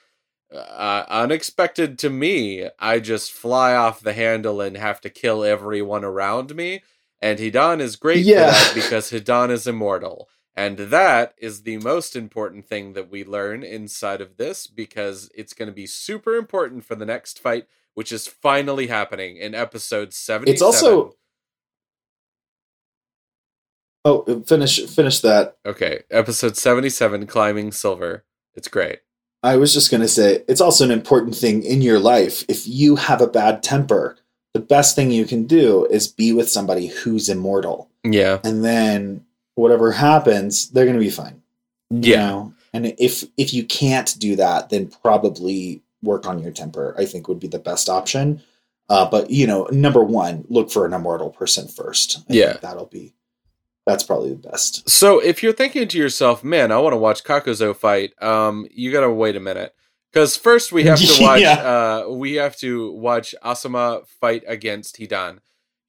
[0.54, 6.04] uh, unexpected to me, I just fly off the handle and have to kill everyone
[6.04, 6.82] around me.
[7.22, 8.52] And Hidan is great Yeah.
[8.54, 10.30] for that because Hidan is immortal.
[10.56, 15.54] And that is the most important thing that we learn inside of this because it's
[15.54, 20.14] going to be super important for the next fight, which is finally happening in episode
[20.14, 20.48] 77.
[20.54, 21.16] It's also-
[24.06, 25.58] Oh, finish finish that.
[25.66, 28.24] Okay, episode 77 Climbing Silver.
[28.56, 29.00] It's great.
[29.44, 32.44] I was just going to say it's also an important thing in your life.
[32.48, 34.18] If you have a bad temper,
[34.58, 37.90] the best thing you can do is be with somebody who's immortal.
[38.04, 38.40] Yeah.
[38.44, 39.24] And then
[39.56, 41.42] whatever happens, they're going to be fine.
[41.92, 42.28] you Yeah.
[42.28, 42.54] know?
[42.74, 46.96] And if if you can't do that, then probably work on your temper.
[46.98, 48.42] I think would be the best option.
[48.90, 52.20] Uh, but you know, number one, look for an immortal person first.
[52.30, 52.58] I Yeah.
[52.62, 53.14] that'll be
[53.86, 54.88] that's probably the best.
[54.90, 58.92] So if you're thinking to yourself, man, I want to watch Kakuzu fight, um, you
[58.92, 59.74] gotta wait a minute.
[60.12, 61.54] Because first we have to watch Yeah.
[62.06, 65.40] uh we have to watch Asuma fight against Hidan.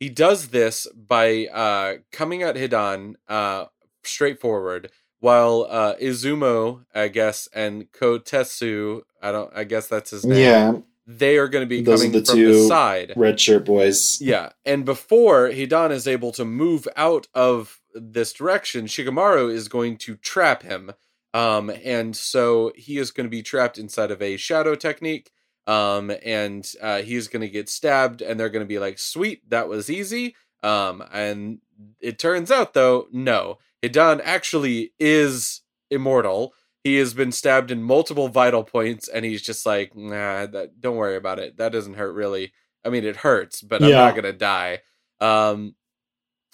[0.00, 3.66] He does this by uh coming at Hidan uh
[4.02, 10.38] straightforward, while uh Izumo, I guess, and Kotetsu, I don't I guess that's his name.
[10.38, 10.72] Yeah,
[11.06, 13.12] They are gonna be Those coming the from the two side.
[13.16, 14.20] red shirt boys.
[14.20, 19.96] Yeah, and before Hidan is able to move out of this direction, Shikamaru is going
[19.98, 20.92] to trap him.
[21.34, 25.30] Um, and so he is going to be trapped inside of a shadow technique.
[25.66, 29.48] Um, and uh, he's going to get stabbed, and they're going to be like, "Sweet,
[29.50, 31.58] that was easy." Um, and
[32.00, 35.60] it turns out, though, no, Hidan actually is
[35.90, 36.54] immortal.
[36.84, 40.96] He has been stabbed in multiple vital points, and he's just like, "Nah, that, don't
[40.96, 41.58] worry about it.
[41.58, 44.78] That doesn't hurt really." I mean, it hurts, but I'm not gonna die.
[45.20, 45.74] Um,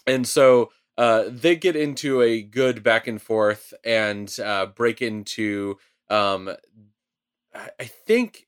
[0.09, 5.79] and so uh, they get into a good back and forth and uh, break into.
[6.11, 6.51] Um,
[7.79, 8.47] I think,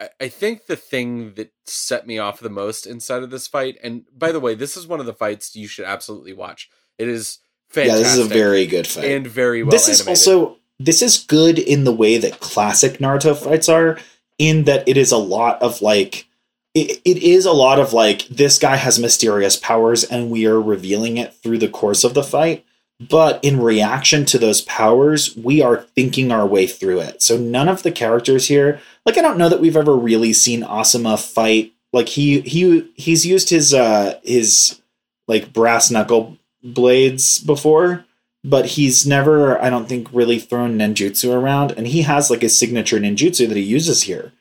[0.00, 3.78] I- I think the thing that set me off the most inside of this fight,
[3.82, 6.68] and by the way, this is one of the fights you should absolutely watch.
[6.98, 7.98] It is fantastic.
[7.98, 9.04] Yeah, this is a very good fight.
[9.04, 9.70] and very well.
[9.70, 10.28] this is animated.
[10.28, 13.98] also this is good in the way that classic Naruto fights are,
[14.38, 16.26] in that it is a lot of like
[16.74, 20.60] it, it is a lot of like this guy has mysterious powers and we are
[20.60, 22.64] revealing it through the course of the fight.
[23.00, 27.22] But in reaction to those powers, we are thinking our way through it.
[27.22, 30.62] So none of the characters here, like I don't know that we've ever really seen
[30.62, 31.72] Asuma fight.
[31.92, 34.80] Like he he he's used his uh his
[35.26, 38.04] like brass knuckle blades before,
[38.44, 41.72] but he's never, I don't think, really thrown ninjutsu around.
[41.72, 44.32] And he has like a signature ninjutsu that he uses here.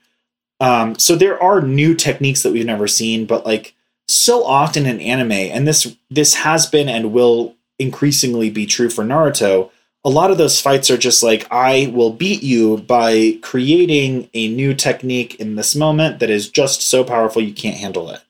[0.60, 3.76] Um, so there are new techniques that we've never seen, but like
[4.08, 9.04] so often in anime, and this this has been and will increasingly be true for
[9.04, 9.70] Naruto.
[10.04, 14.48] A lot of those fights are just like I will beat you by creating a
[14.48, 18.22] new technique in this moment that is just so powerful you can't handle it.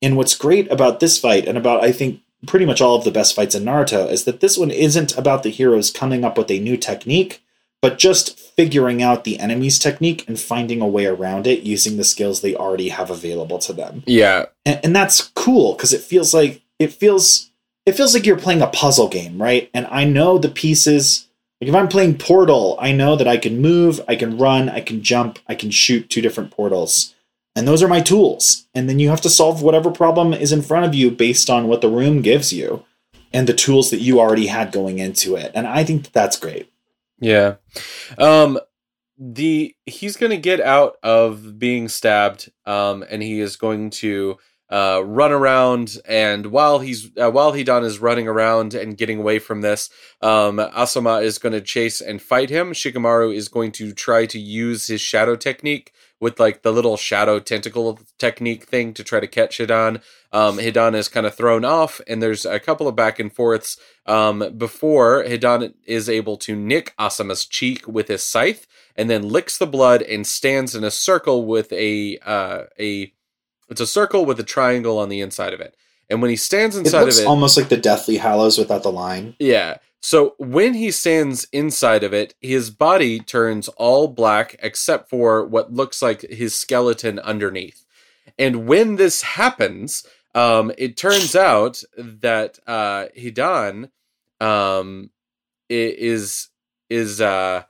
[0.00, 3.10] And what's great about this fight, and about I think pretty much all of the
[3.10, 6.50] best fights in Naruto, is that this one isn't about the heroes coming up with
[6.50, 7.42] a new technique,
[7.82, 12.04] but just figuring out the enemy's technique and finding a way around it using the
[12.04, 14.04] skills they already have available to them.
[14.06, 17.50] yeah, And, and that's cool because it feels like it feels
[17.84, 19.68] it feels like you're playing a puzzle game, right?
[19.74, 21.26] And I know the pieces.
[21.60, 24.80] Like if I'm playing Portal, I know that I can move, I can run, I
[24.80, 27.14] can jump, I can shoot two different portals.
[27.54, 28.66] And those are my tools.
[28.74, 31.68] And then you have to solve whatever problem is in front of you based on
[31.68, 32.84] what the room gives you
[33.32, 35.52] and the tools that you already had going into it.
[35.54, 36.71] And I think that that's great.
[37.22, 37.54] Yeah.
[38.18, 38.58] Um
[39.16, 44.36] the he's going to get out of being stabbed um and he is going to
[44.68, 49.38] uh run around and while he's uh, while Hidan is running around and getting away
[49.38, 49.90] from this
[50.22, 54.40] um Asuma is going to chase and fight him Shikamaru is going to try to
[54.40, 59.26] use his shadow technique with like the little shadow tentacle technique thing to try to
[59.26, 60.00] catch Hidan
[60.32, 63.76] um Hidan is kind of thrown off and there's a couple of back and forths
[64.06, 69.58] um, before Hidan is able to nick Asuma's cheek with his scythe, and then licks
[69.58, 73.12] the blood and stands in a circle with a uh, a
[73.68, 75.76] it's a circle with a triangle on the inside of it.
[76.10, 78.58] And when he stands It inside looks of it, It's almost like the Deathly Hallows
[78.58, 79.34] without the line.
[79.38, 79.78] yeah.
[80.04, 85.72] So when he stands inside of it, his body turns all black except for what
[85.72, 87.84] looks like his skeleton underneath.
[88.36, 93.90] And when this happens, um, it turns out that uh, Hidan
[94.40, 95.10] um,
[95.70, 96.48] is
[96.90, 97.62] is uh,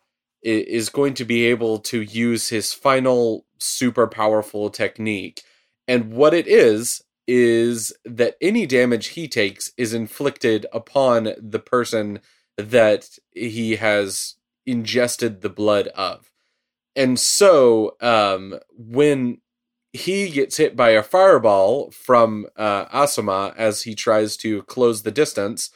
[0.43, 5.43] is going to be able to use his final super powerful technique.
[5.87, 12.21] And what it is, is that any damage he takes is inflicted upon the person
[12.57, 16.31] that he has ingested the blood of.
[16.95, 19.39] And so, um, when
[19.93, 25.11] he gets hit by a fireball from uh, Asuma as he tries to close the
[25.11, 25.71] distance,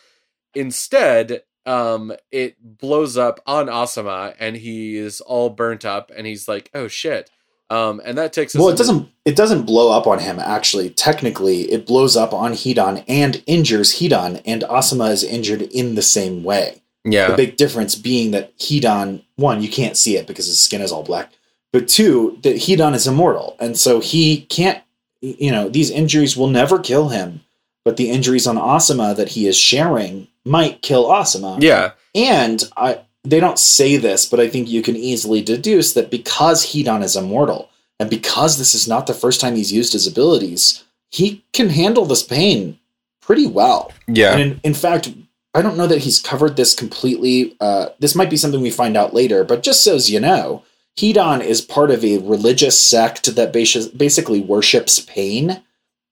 [0.54, 6.48] instead, um, it blows up on Asuma and he is all burnt up and he's
[6.48, 7.30] like, oh shit.
[7.68, 10.38] Um, and that takes well, it doesn't it doesn't blow up on him.
[10.38, 15.96] Actually, technically, it blows up on Hidan and injures Hidan, and Asuma is injured in
[15.96, 16.82] the same way.
[17.04, 17.28] Yeah.
[17.28, 20.92] The big difference being that Hidan, one, you can't see it because his skin is
[20.92, 21.32] all black,
[21.72, 24.82] but two, that Hidan is immortal, and so he can't.
[25.20, 27.40] You know, these injuries will never kill him,
[27.84, 31.60] but the injuries on Asuma that he is sharing might kill Asuma.
[31.60, 31.92] Yeah.
[32.14, 36.66] And I they don't say this, but I think you can easily deduce that because
[36.66, 40.84] Hidan is immortal, and because this is not the first time he's used his abilities,
[41.10, 42.78] he can handle this pain
[43.20, 43.92] pretty well.
[44.06, 44.32] Yeah.
[44.32, 45.12] And in, in fact,
[45.54, 47.56] I don't know that he's covered this completely.
[47.60, 50.62] Uh, this might be something we find out later, but just so as you know,
[50.98, 55.62] Hidan is part of a religious sect that basically worships pain,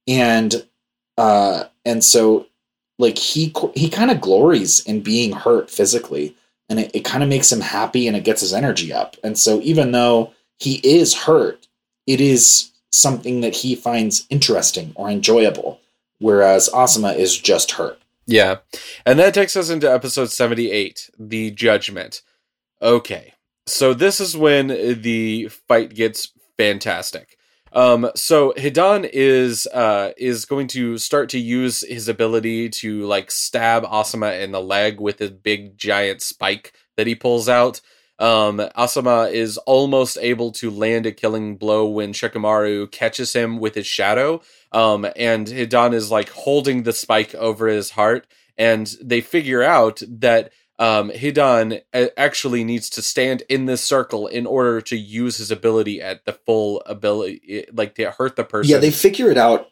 [0.07, 0.67] and
[1.17, 2.47] uh, and so
[2.99, 6.37] like he he kind of glories in being hurt physically
[6.69, 9.17] and it, it kind of makes him happy and it gets his energy up.
[9.23, 11.67] And so even though he is hurt,
[12.07, 15.81] it is something that he finds interesting or enjoyable,
[16.19, 18.01] whereas Asuma is just hurt.
[18.27, 18.59] Yeah.
[19.05, 22.23] And that takes us into episode 78, The Judgment.
[22.81, 23.35] Okay.
[23.67, 27.37] So this is when the fight gets fantastic.
[27.75, 33.33] Um, so Hidan is uh, is going to start to use his ability to like
[33.33, 37.81] stab Asuma in the leg with his big giant spike that he pulls out.
[38.21, 43.75] Um, Asuma is almost able to land a killing blow when Shikamaru catches him with
[43.75, 44.41] his shadow.
[44.71, 50.01] Um, and Hidan is like holding the spike over his heart, and they figure out
[50.09, 51.83] that um, Hidan
[52.17, 56.33] actually needs to stand in this circle in order to use his ability at the
[56.33, 58.73] full ability, like to hurt the person.
[58.73, 59.71] Yeah, they figure it out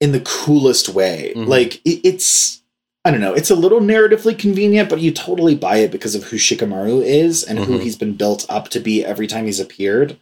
[0.00, 1.34] in the coolest way.
[1.36, 1.50] Mm-hmm.
[1.50, 2.62] Like it, it's,
[3.04, 6.24] I don't know, it's a little narratively convenient, but you totally buy it because of
[6.24, 7.70] who Shikamaru is and mm-hmm.
[7.70, 10.18] who he's been built up to be every time he's appeared.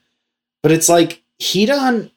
[0.62, 2.10] But it's like Hidan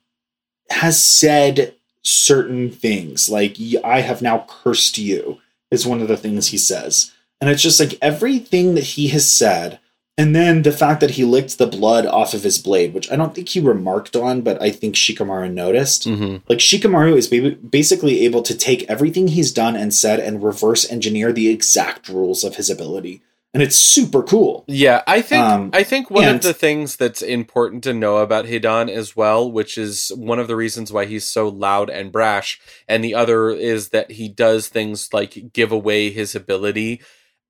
[0.71, 6.47] has said certain things, like "I have now cursed you," is one of the things
[6.47, 7.11] he says
[7.43, 9.77] and it's just like everything that he has said,
[10.17, 13.17] and then the fact that he licked the blood off of his blade, which I
[13.17, 16.07] don't think he remarked on, but I think Shikamaru noticed.
[16.07, 16.37] Mm-hmm.
[16.47, 21.33] Like Shikamaru is basically able to take everything he's done and said and reverse engineer
[21.33, 23.21] the exact rules of his ability
[23.53, 24.65] and it's super cool.
[24.67, 28.17] Yeah, I think um, I think one and, of the things that's important to know
[28.17, 32.11] about Hidan as well, which is one of the reasons why he's so loud and
[32.11, 37.01] brash, and the other is that he does things like give away his ability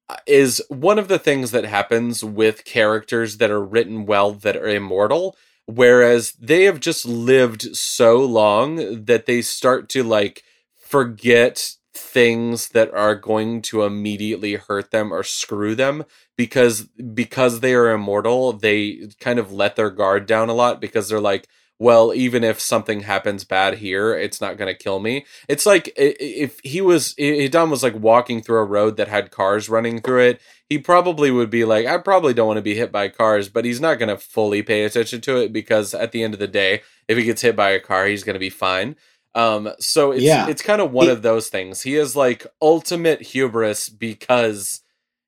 [0.09, 4.57] Uh, is one of the things that happens with characters that are written well that
[4.57, 5.35] are immortal
[5.65, 10.43] whereas they have just lived so long that they start to like
[10.75, 16.03] forget things that are going to immediately hurt them or screw them
[16.35, 16.81] because
[17.13, 21.19] because they are immortal they kind of let their guard down a lot because they're
[21.21, 21.47] like
[21.83, 25.25] well, even if something happens bad here, it's not going to kill me.
[25.49, 29.67] It's like if he was, Hidan was like walking through a road that had cars
[29.67, 32.89] running through it, he probably would be like, I probably don't want to be hit
[32.89, 36.23] by cars, but he's not going to fully pay attention to it because at the
[36.23, 38.49] end of the day, if he gets hit by a car, he's going to be
[38.49, 38.95] fine.
[39.35, 40.47] Um, so it's, yeah.
[40.47, 41.81] it's kind of one it, of those things.
[41.81, 44.79] He is like ultimate hubris because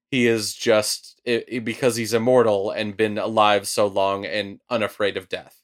[0.09, 5.27] he is just, it, because he's immortal and been alive so long and unafraid of
[5.27, 5.63] death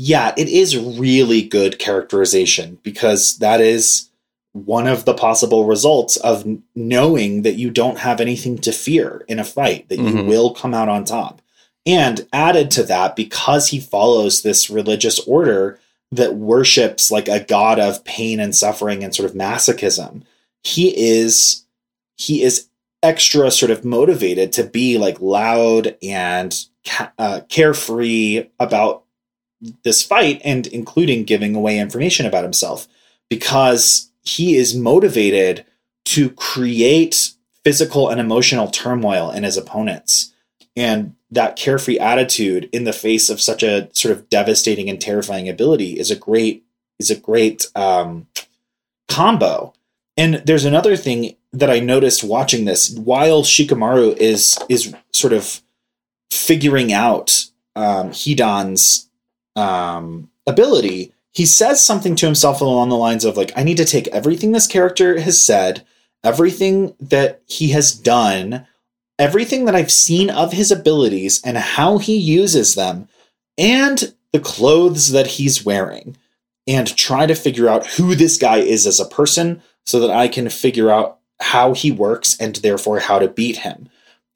[0.00, 4.08] yeah, it is really good characterization because that is
[4.52, 9.40] one of the possible results of knowing that you don't have anything to fear in
[9.40, 10.18] a fight, that mm-hmm.
[10.18, 11.42] you will come out on top.
[11.84, 15.80] And added to that, because he follows this religious order
[16.12, 20.22] that worships like a god of pain and suffering and sort of masochism,
[20.62, 21.64] he is
[22.16, 22.68] he is
[23.02, 26.66] extra sort of motivated to be like loud and
[27.18, 29.02] uh, carefree about
[29.84, 32.86] this fight and including giving away information about himself
[33.28, 35.64] because he is motivated
[36.04, 37.32] to create
[37.64, 40.32] physical and emotional turmoil in his opponents.
[40.76, 45.48] And that carefree attitude in the face of such a sort of devastating and terrifying
[45.48, 46.64] ability is a great
[46.98, 48.26] is a great um,
[49.08, 49.72] combo.
[50.16, 55.62] And there's another thing that i noticed watching this while shikamaru is is sort of
[56.30, 59.07] figuring out um, Hidan's
[59.58, 63.84] um, ability, he says something to himself along the lines of like, "I need to
[63.84, 65.84] take everything this character has said,
[66.22, 68.66] everything that he has done,
[69.18, 73.08] everything that I've seen of his abilities and how he uses them,
[73.56, 76.16] and the clothes that he's wearing."
[76.66, 80.28] And try to figure out who this guy is as a person so that I
[80.28, 83.88] can figure out how he works and therefore how to beat him.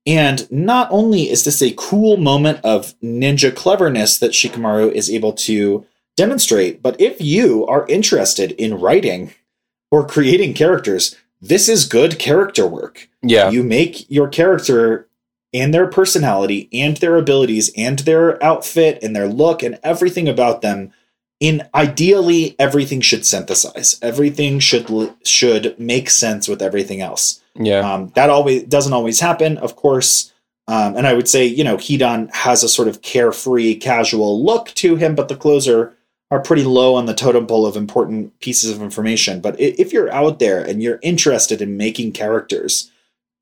[0.07, 5.33] And not only is this a cool moment of ninja cleverness that Shikamaru is able
[5.35, 5.87] to
[6.17, 9.33] demonstrate, but if you are interested in writing
[9.91, 13.09] or creating characters, this is good character work.
[13.23, 13.51] Yeah.
[13.51, 15.09] You make your character
[15.53, 20.63] and their personality and their abilities and their outfit and their look and everything about
[20.63, 20.93] them
[21.41, 27.81] in ideally everything should synthesize everything should should make sense with everything else yeah.
[27.81, 30.33] Um, that always doesn't always happen of course.
[30.69, 34.69] Um, and i would say you know hidan has a sort of carefree casual look
[34.75, 35.97] to him but the clothes are
[36.33, 39.43] are pretty low on the totem pole of important pieces of information.
[39.43, 42.91] But if you're out there and you're interested in making characters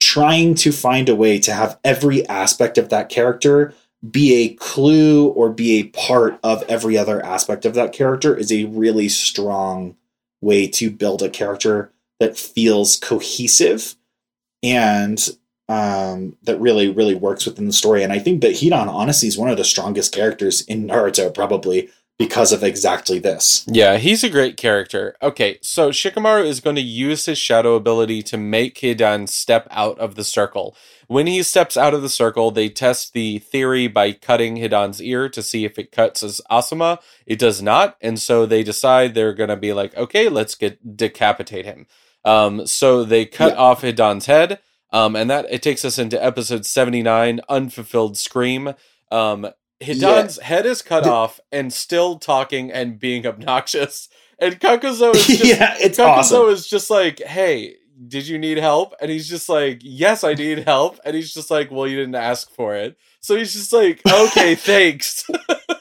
[0.01, 3.73] trying to find a way to have every aspect of that character
[4.11, 8.51] be a clue or be a part of every other aspect of that character is
[8.51, 9.95] a really strong
[10.41, 13.95] way to build a character that feels cohesive
[14.63, 15.29] and
[15.69, 19.39] um, that really really works within the story and i think that hidan honestly is
[19.39, 21.89] one of the strongest characters in naruto probably
[22.21, 23.65] because of exactly this.
[23.67, 25.17] Yeah, he's a great character.
[25.23, 29.99] Okay, so Shikamaru is going to use his shadow ability to make Hidan step out
[29.99, 30.77] of the circle.
[31.07, 35.31] When he steps out of the circle, they test the theory by cutting Hidan's ear
[35.31, 37.01] to see if it cuts as Asuma.
[37.25, 40.99] It does not, and so they decide they're going to be like, okay, let's get
[40.99, 41.87] decapitate him.
[42.25, 43.59] Um, so they cut yeah.
[43.59, 44.61] off Hidan's head,
[44.93, 48.75] um, and that it takes us into episode seventy nine, unfulfilled scream.
[49.11, 49.51] Um,
[49.83, 50.45] Hidan's yeah.
[50.45, 54.09] head is cut the- off and still talking and being obnoxious.
[54.39, 56.49] And Kakuzu is just, yeah, it's Kakuzu awesome.
[56.49, 57.77] is just like, hey,
[58.09, 58.95] did you need help?
[59.01, 60.99] And he's just like, yes, I need help.
[61.05, 62.97] And he's just like, well, you didn't ask for it.
[63.21, 65.25] So he's just like, okay, thanks.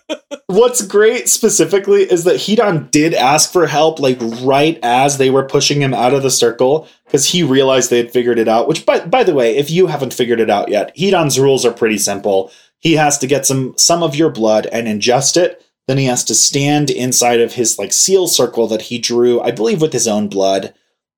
[0.52, 5.45] What's great specifically is that Hidan did ask for help, like right as they were
[5.45, 8.68] pushing him out of the circle, because he realized they had figured it out.
[8.68, 11.72] Which, by by the way, if you haven't figured it out yet, Hidan's rules are
[11.72, 15.66] pretty simple he has to get some some of your blood and ingest it.
[15.88, 19.52] Then he has to stand inside of his like seal circle that he drew, I
[19.52, 20.74] believe, with his own blood.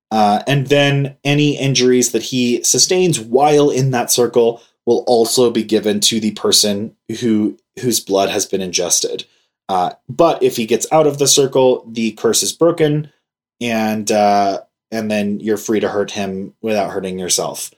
[0.10, 5.64] Uh, and then any injuries that he sustains while in that circle will also be
[5.64, 9.26] given to the person who whose blood has been ingested.
[9.70, 13.12] Uh, but if he gets out of the circle, the curse is broken,
[13.60, 14.60] and uh,
[14.92, 17.72] and then you're free to hurt him without hurting yourself.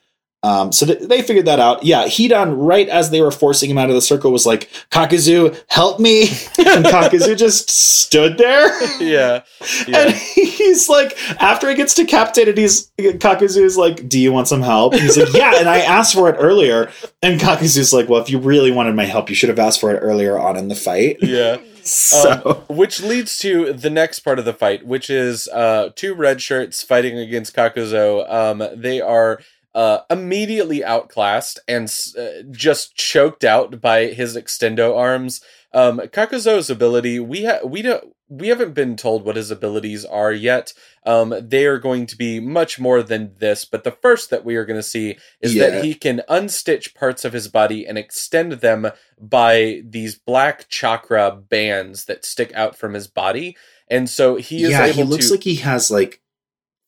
[0.44, 1.84] Um, so th- they figured that out.
[1.84, 5.58] Yeah, Hidan, right as they were forcing him out of the circle, was like, Kakuzu,
[5.68, 6.22] help me.
[6.58, 8.68] and Kakuzu just stood there.
[9.02, 9.42] Yeah.
[9.88, 10.00] yeah.
[10.00, 14.60] And he's like, after he gets decapitated, he's Kakuzu is like, Do you want some
[14.60, 14.92] help?
[14.92, 16.90] And he's like, Yeah, and I asked for it earlier.
[17.22, 19.94] And Kakuzu's like, Well, if you really wanted my help, you should have asked for
[19.94, 21.16] it earlier on in the fight.
[21.22, 21.56] Yeah.
[21.84, 22.64] So.
[22.68, 26.42] Um, which leads to the next part of the fight, which is uh, two red
[26.42, 28.30] shirts fighting against Kakuzu.
[28.30, 29.40] Um, they are
[29.74, 35.40] uh, immediately outclassed and uh, just choked out by his extendo arms.
[35.72, 40.32] Um, Kakuzu's ability, we ha- we don't we haven't been told what his abilities are
[40.32, 40.72] yet.
[41.04, 44.56] Um, they are going to be much more than this, but the first that we
[44.56, 45.68] are going to see is yeah.
[45.70, 51.30] that he can unstitch parts of his body and extend them by these black chakra
[51.32, 53.56] bands that stick out from his body.
[53.88, 56.22] And so he is yeah, he looks to, like he has like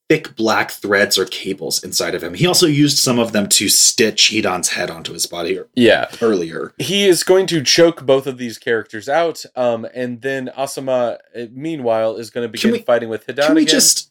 [0.09, 2.35] thick black threads or cables inside of him.
[2.35, 5.61] He also used some of them to stitch Hidan's head onto his body.
[5.75, 10.51] Yeah, earlier he is going to choke both of these characters out, um, and then
[10.57, 13.47] Asuma, uh, meanwhile, is going to begin we, fighting with Hidan.
[13.47, 13.73] Can we again.
[13.73, 14.11] just?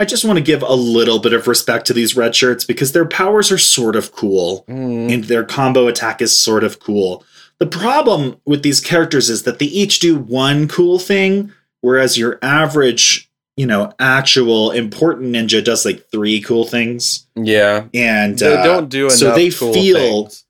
[0.00, 2.92] I just want to give a little bit of respect to these red shirts because
[2.92, 5.12] their powers are sort of cool, mm.
[5.12, 7.24] and their combo attack is sort of cool.
[7.58, 12.38] The problem with these characters is that they each do one cool thing, whereas your
[12.42, 13.27] average
[13.58, 17.26] you know, actual important ninja does like three cool things.
[17.34, 17.88] Yeah.
[17.92, 20.44] And they uh, don't do enough so they cool feel things.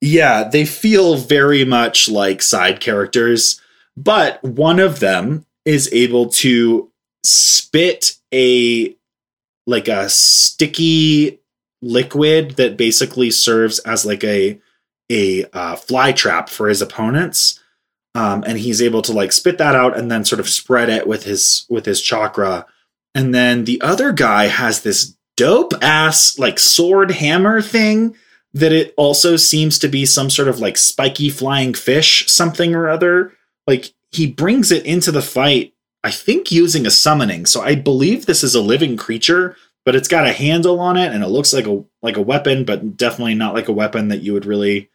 [0.00, 3.60] Yeah, they feel very much like side characters,
[3.98, 6.90] but one of them is able to
[7.22, 8.96] spit a
[9.66, 11.40] like a sticky
[11.82, 14.58] liquid that basically serves as like a
[15.10, 17.60] a uh, fly trap for his opponents
[18.16, 21.06] um, and he's able to like spit that out and then sort of spread it
[21.06, 22.66] with his with his chakra
[23.14, 28.14] and then the other guy has this dope ass like sword hammer thing
[28.56, 32.88] that it also seems to be some sort of like spiky flying fish, something or
[32.88, 33.32] other.
[33.66, 37.44] Like he brings it into the fight, I think using a summoning.
[37.44, 41.12] So I believe this is a living creature, but it's got a handle on it
[41.12, 44.22] and it looks like a like a weapon, but definitely not like a weapon that
[44.22, 44.88] you would really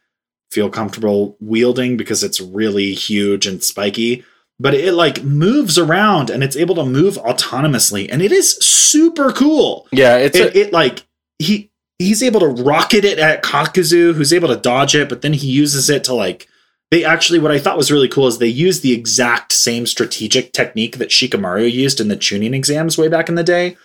[0.52, 4.24] feel comfortable wielding because it's really huge and spiky.
[4.60, 9.32] But it like moves around and it's able to move autonomously, and it is super
[9.32, 9.88] cool.
[9.90, 11.06] Yeah, it's It, a, it like
[11.38, 15.32] he he's able to rocket it at Kakuzu, who's able to dodge it, but then
[15.32, 16.48] he uses it to like
[16.92, 20.52] they actually what I thought was really cool is they use the exact same strategic
[20.52, 23.76] technique that Shikamaru used in the Chunin exams way back in the day,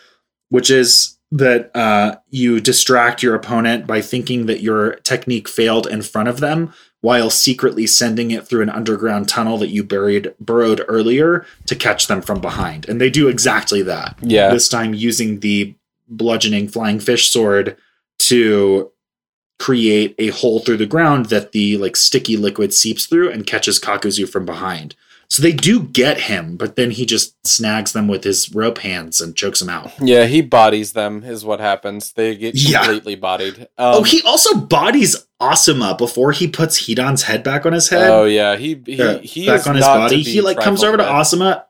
[0.50, 6.02] which is that uh, you distract your opponent by thinking that your technique failed in
[6.02, 10.84] front of them while secretly sending it through an underground tunnel that you buried burrowed
[10.88, 12.88] earlier to catch them from behind.
[12.90, 14.18] And they do exactly that.
[14.22, 14.52] yeah.
[14.52, 15.76] This time using the
[16.08, 17.78] bludgeoning flying fish sword
[18.20, 18.92] to
[19.60, 23.80] create a hole through the ground that the like sticky liquid seeps through and catches
[23.80, 24.96] Kakuzu from behind.
[25.30, 29.20] So they do get him, but then he just snags them with his rope hands
[29.20, 29.92] and chokes them out.
[30.00, 32.14] Yeah, he bodies them is what happens.
[32.14, 32.80] They get Yeah.
[32.84, 33.60] completely bodied.
[33.60, 38.10] Um, oh, he also bodies Asuma before he puts Hidan's head back on his head.
[38.10, 40.22] Oh yeah, he he, uh, he back on his not body.
[40.24, 41.04] He like comes over to.
[41.04, 41.66] Asuma.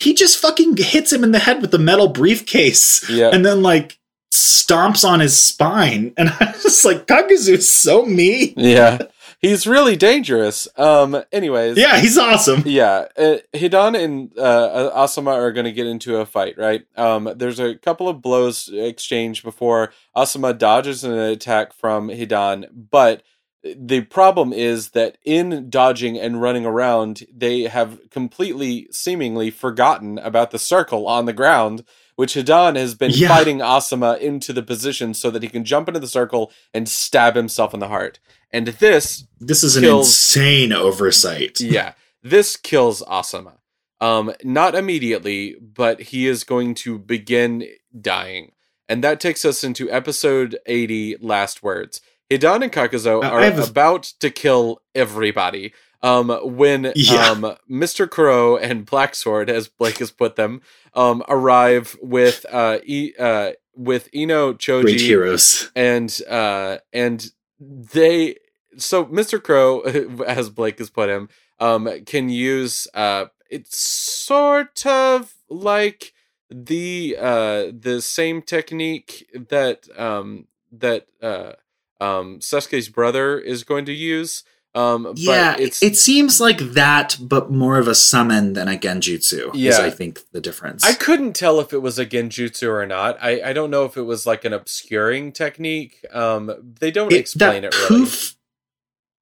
[0.00, 3.08] He just fucking hits him in the head with the metal briefcase.
[3.30, 4.00] And then like
[4.34, 6.12] stomps on his spine.
[6.16, 8.54] And I was just like, Kakuzu's so mean.
[8.56, 8.98] yeah,
[9.42, 10.66] he's really dangerous.
[10.78, 12.62] Um, anyways, Yeah, he's awesome.
[12.66, 13.08] yeah.
[13.16, 16.84] Uh, Hidan and uh, Asuma are going to get into a fight, right?
[16.96, 23.22] Um, there's a couple of blows exchanged before Asuma dodges an attack from Hidan, but
[23.64, 30.50] the problem is that in dodging and running around, they have completely, seemingly forgotten about
[30.50, 31.84] the circle on the ground,
[32.16, 33.28] which Hidan has been Yeah.
[33.28, 37.34] fighting Asuma into the position so that he can jump into the circle and stab
[37.36, 38.18] himself in the heart.
[38.50, 41.60] And this This is an insane oversight.
[41.60, 41.92] yeah,
[42.22, 43.58] this kills Asuma.
[44.00, 47.66] Um, not immediately, but he is going to begin
[47.98, 48.52] dying.
[48.88, 52.00] And that takes us into episode 80, Last Words.
[52.30, 55.72] Hidan and Kakuzu Uh, are a- about to kill everybody.
[56.02, 57.30] Um, when Yeah.
[57.30, 58.10] um, Mr.
[58.10, 60.60] Crow and Black Sword, as Blake has put them,
[60.94, 65.70] um, arrive with uh, e- uh, with Ino Choji Great heroes.
[65.74, 68.36] and uh and they
[68.76, 69.80] so mr crow
[70.26, 71.28] as blake has put him
[71.60, 76.12] um can use uh it's sort of like
[76.50, 81.52] the uh the same technique that um that uh
[82.00, 84.42] um Sasuke's brother is going to use
[84.74, 89.54] um Yeah, it's it seems like that, but more of a summon than a genjutsu.
[89.54, 89.78] Is Yeah.
[89.82, 90.84] I think the difference.
[90.84, 93.18] I couldn't tell if it was a genjutsu or not.
[93.22, 96.04] I, I don't know if it was like an obscuring technique.
[96.12, 97.88] Um, they don't It- explain it really.
[97.88, 98.36] poof,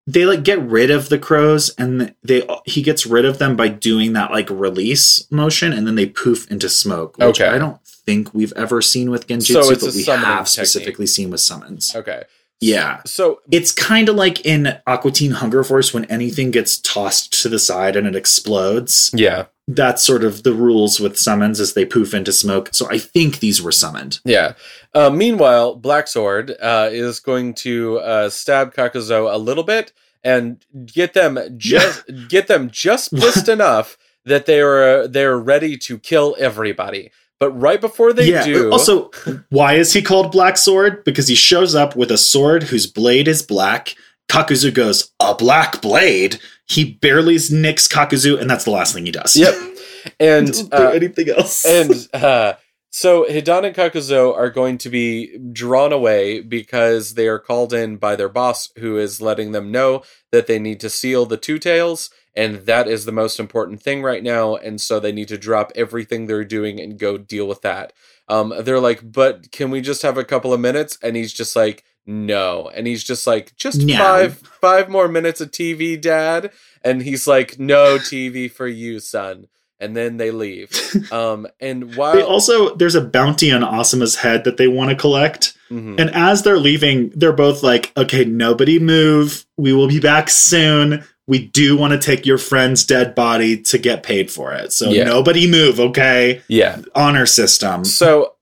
[0.06, 3.68] They like get rid of the crows, and they he gets rid of them by
[3.68, 7.16] doing that like release motion, and then they poof into smoke.
[7.18, 7.48] Which Okay.
[7.48, 10.46] I don't think we've ever seen with genjutsu, So but we have technique.
[10.46, 11.92] specifically seen with summons.
[11.94, 12.22] Okay.
[12.60, 13.00] Yeah.
[13.06, 17.48] So It's kind of like in Aqua Teen Hunger Force when anything gets tossed to
[17.48, 19.10] the side and it explodes.
[19.14, 22.70] yeah, That's sort of the rules with summons as they poof into smoke.
[22.72, 24.20] So I think these were summoned.
[24.24, 24.54] yeah.
[24.94, 29.92] Uh, meanwhile, Black Sword uh, is going to uh, stab Kakuzu a little bit
[30.24, 35.98] and get them just get them just pissed enough that they are they're ready to
[35.98, 37.10] kill everybody.
[37.40, 38.44] But right before they yeah.
[38.44, 39.10] do, Also,
[39.48, 41.02] why is he called Black Sword?
[41.04, 43.96] Because he shows up with a sword whose blade is black.
[44.30, 46.38] Kakuzu goes, A black blade?
[46.66, 49.34] He barely nicks Kakuzu, and that's the last thing he does.
[49.34, 49.54] Yep.
[50.20, 51.64] and uh, anything else.
[51.66, 52.52] and uh,
[52.90, 57.96] so Hidan and Kakuzu are going to be drawn away because they are called in
[57.96, 61.58] by their boss, who is letting them know that they need to seal the two
[61.58, 64.56] tails, and that is the most important thing right now.
[64.56, 67.92] And so they need to drop everything they're doing and go deal with that.
[68.28, 70.96] Um, they're like, but can we just have a couple of minutes?
[71.02, 72.70] And he's just like, no.
[72.74, 73.96] And he's just like, just No.
[73.98, 76.52] five five more minutes of TV, Dad.
[76.82, 79.46] And he's like, no TV for you, son.
[79.80, 80.70] And then they leave.
[81.12, 84.96] Um, and while they also, there's a bounty on Asuma's head that they want to
[84.96, 85.54] collect.
[85.70, 85.98] Mhm.
[86.00, 89.44] And as they're leaving, they're both like, okay, nobody move.
[89.56, 91.04] We will be back soon.
[91.30, 94.72] We do want to take your friend's dead body to get paid for it.
[94.72, 95.04] So Yeah.
[95.04, 96.42] nobody move, okay?
[96.48, 96.80] yeah.
[96.94, 97.84] Honor system.
[97.84, 98.34] So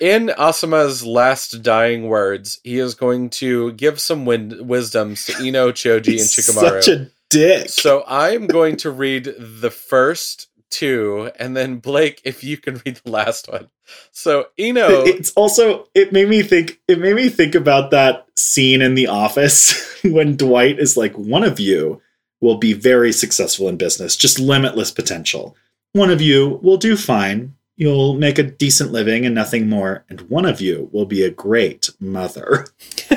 [0.00, 5.72] in Asuma's last dying words, he is going to give some win- wisdoms to Ino,
[5.82, 6.82] Choji, and He's Shikamaru.
[6.82, 7.68] Such a dick.
[7.68, 12.80] so I am going to read the first two, and then Blake, if you can
[12.86, 13.68] read the last one.
[14.12, 16.80] So Ino, it's also it made me think.
[16.88, 19.74] It made me think about that scene in The Office
[20.04, 22.00] when Dwight is like, "One of you
[22.46, 25.56] will be very successful in business, just limitless potential.
[25.92, 30.22] One of you will do fine." You'll make a decent living and nothing more, and
[30.30, 32.68] one of you will be a great mother.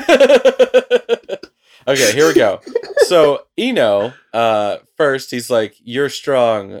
[1.88, 2.60] okay, here we go.
[3.06, 6.80] So Ino, uh, first he's like, "You're strong,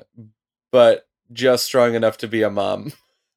[0.70, 2.92] but just strong enough to be a mom,"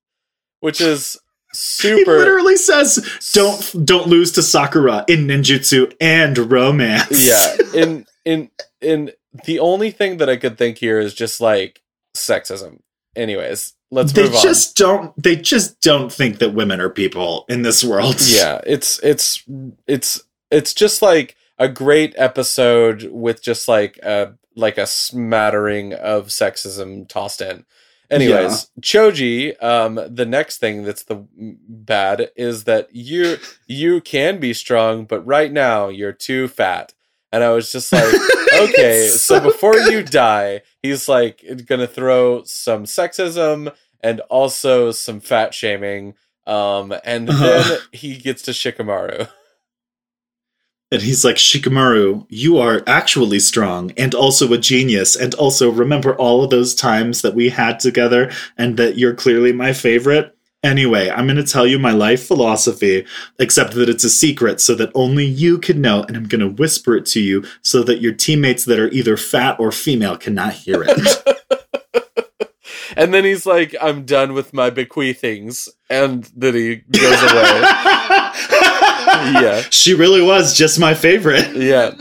[0.59, 1.18] which is
[1.53, 1.95] super.
[1.95, 8.51] He literally says, "Don't don't lose to Sakura in ninjutsu and romance." Yeah, in in
[8.84, 9.12] in
[9.46, 11.82] the only thing that I could think here is just like
[12.16, 12.80] sexism.
[13.16, 17.84] Anyways, let's they just don't they just don't think that women are people in this
[17.84, 18.16] world.
[18.22, 19.44] Yeah, it's it's
[19.88, 20.22] it's
[20.52, 27.08] it's just like a great episode with just like a like a smattering of sexism
[27.08, 27.66] tossed in.
[28.10, 28.82] Anyways, yeah.
[28.82, 35.06] Choji, um, the next thing that's the bad is that you you can be strong,
[35.06, 36.94] but right now you're too fat.
[37.34, 38.14] And I was just like,
[38.54, 39.92] okay, so, so, before good.
[39.92, 46.14] you die, he's like gonna throw some sexism and also some fat shaming.
[46.46, 47.46] Um, and uh-huh.
[47.46, 49.28] then he gets to Shikamaru.
[50.92, 55.16] And he's like, Shikamaru, you are actually strong and also a genius.
[55.16, 59.54] And also remember all of those times that we had together and that you're clearly
[59.54, 60.38] my favorite.
[60.64, 63.05] Anyway, I'm going to tell you my life philosophy,
[63.38, 66.03] except that it's a secret so that only you can know.
[66.03, 69.18] And I'm going to whisper it to you so that your teammates that are either
[69.18, 71.43] fat or female cannot hear it.
[72.95, 75.68] and then he's like, I'm done with my bequeathings.
[75.89, 77.61] And then he goes away.
[79.34, 79.64] yeah.
[79.70, 81.55] She really was just my favorite.
[81.55, 81.91] Yeah.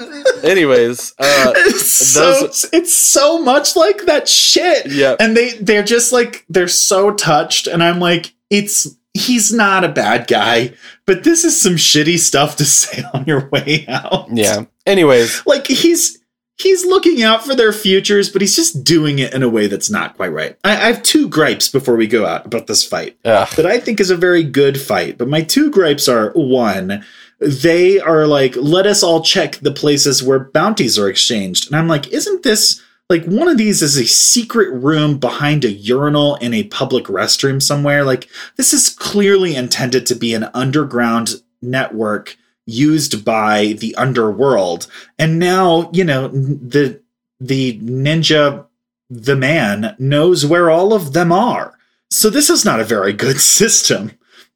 [0.43, 4.87] Anyways, uh, it's so it's so much like that shit.
[4.87, 5.17] Yeah.
[5.19, 9.89] And they they're just like they're so touched, and I'm like, it's he's not a
[9.89, 10.75] bad guy,
[11.07, 14.29] but this is some shitty stuff to say on your way out.
[14.31, 14.67] Yeah.
[14.87, 16.19] Anyways, like he's
[16.59, 19.91] he's looking out for their futures, but he's just doing it in a way that's
[19.91, 20.57] not quite right.
[20.63, 23.49] I, I have two gripes before we go out about this fight Ugh.
[23.57, 25.19] that I think is a very good fight.
[25.19, 27.05] But my two gripes are one,
[27.41, 31.67] they are like, let us all check the places where bounties are exchanged.
[31.67, 32.83] And I'm like, isn't this
[33.13, 37.63] like one of these is a secret room behind a urinal in a public restroom
[37.63, 38.05] somewhere?
[38.05, 44.87] Like, this is clearly intended to be an underground network used by the underworld.
[45.19, 47.01] And now, you know, the
[47.39, 48.67] the ninja
[49.11, 51.79] the man knows where all of them are.
[52.11, 54.13] So this is not a very good system.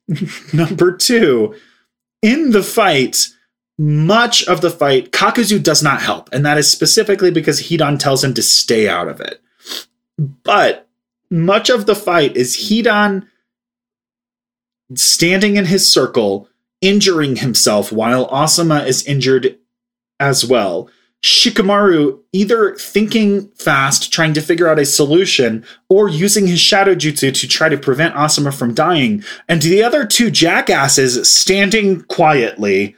[0.55, 1.55] Number 2,
[2.23, 3.29] in the fight,
[3.79, 8.25] much of the fight, Kakuzu does not help, and that is specifically because Hidan tells
[8.25, 9.43] him to stay out of it.
[10.19, 10.89] But
[11.31, 13.27] much of the fight is Hidan
[14.95, 16.49] standing in his circle,
[16.81, 19.59] injuring himself while Asuma is injured
[20.21, 20.89] as well.
[21.23, 27.35] Shikamaru either thinking fast, trying to figure out a solution, or using his shadow jutsu
[27.35, 32.95] to try to prevent Asuma from dying, and the other two jackasses standing quietly,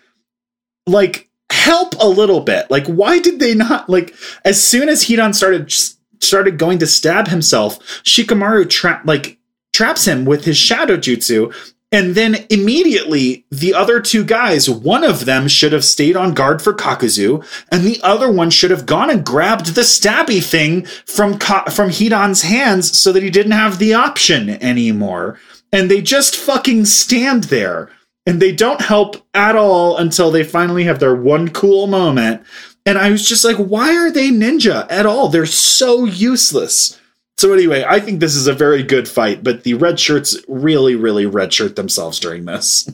[0.88, 2.70] like, help a little bit.
[2.70, 4.14] Like, why did they not, like,
[4.44, 5.72] as soon as Hidan started
[6.20, 9.38] started going to stab himself, Shikamaru tra- like
[9.72, 11.54] traps him with his shadow jutsu
[11.90, 16.60] and then immediately, the other two guys, one of them should have stayed on guard
[16.60, 21.38] for Kakuzu, and the other one should have gone and grabbed the stabby thing from
[21.38, 25.38] Ka- from Hidan's hands so that he didn't have the option anymore.
[25.72, 27.88] And they just fucking stand there,
[28.28, 32.42] and they don't help at all until they finally have their one cool moment.
[32.84, 35.30] And I was just like, why are they ninja at all?
[35.30, 37.00] They're so useless.
[37.38, 40.94] So anyway, I think this is a very good fight, but the red shirts really,
[40.94, 42.90] really red shirt themselves during this.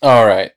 [0.00, 0.52] All right.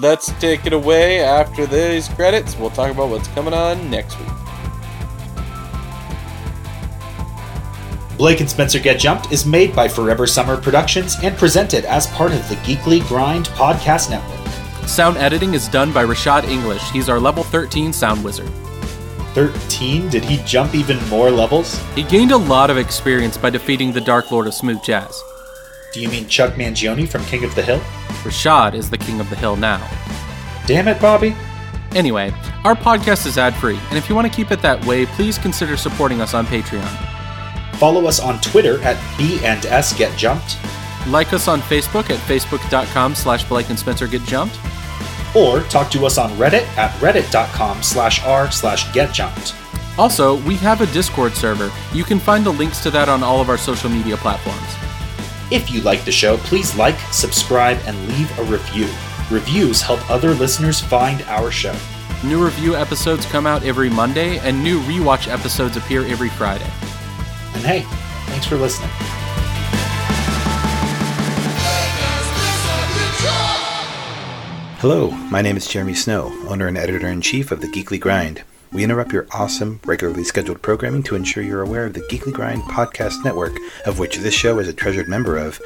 [0.00, 2.58] Let's take it away after these credits.
[2.58, 4.43] We'll talk about what's coming on next week.
[8.16, 12.30] Blake and Spencer Get Jumped is made by Forever Summer Productions and presented as part
[12.32, 14.88] of the Geekly Grind Podcast Network.
[14.88, 16.90] Sound editing is done by Rashad English.
[16.90, 18.48] He's our level 13 sound wizard.
[19.34, 20.08] 13?
[20.10, 21.76] Did he jump even more levels?
[21.96, 25.20] He gained a lot of experience by defeating the Dark Lord of Smooth Jazz.
[25.92, 27.80] Do you mean Chuck Mangione from King of the Hill?
[28.22, 29.84] Rashad is the King of the Hill now.
[30.66, 31.34] Damn it, Bobby.
[31.96, 35.06] Anyway, our podcast is ad free, and if you want to keep it that way,
[35.06, 37.13] please consider supporting us on Patreon.
[37.78, 40.58] Follow us on Twitter at B and S Get Jumped.
[41.08, 44.58] Like us on Facebook at facebook.com slash Blake and Spencer Get Jumped
[45.34, 49.58] or talk to us on Reddit at reddit.com slash r slash getjumped.
[49.98, 51.70] Also, we have a Discord server.
[51.92, 54.60] You can find the links to that on all of our social media platforms.
[55.52, 58.88] If you like the show, please like, subscribe, and leave a review.
[59.30, 61.76] Reviews help other listeners find our show.
[62.24, 66.70] New review episodes come out every Monday, and new rewatch episodes appear every Friday.
[67.64, 67.88] And hey,
[68.26, 68.90] thanks for listening.
[74.80, 78.42] Hello, my name is Jeremy Snow, owner and editor in chief of The Geekly Grind.
[78.70, 82.60] We interrupt your awesome, regularly scheduled programming to ensure you're aware of the Geekly Grind
[82.64, 83.56] podcast network,
[83.86, 85.58] of which this show is a treasured member of.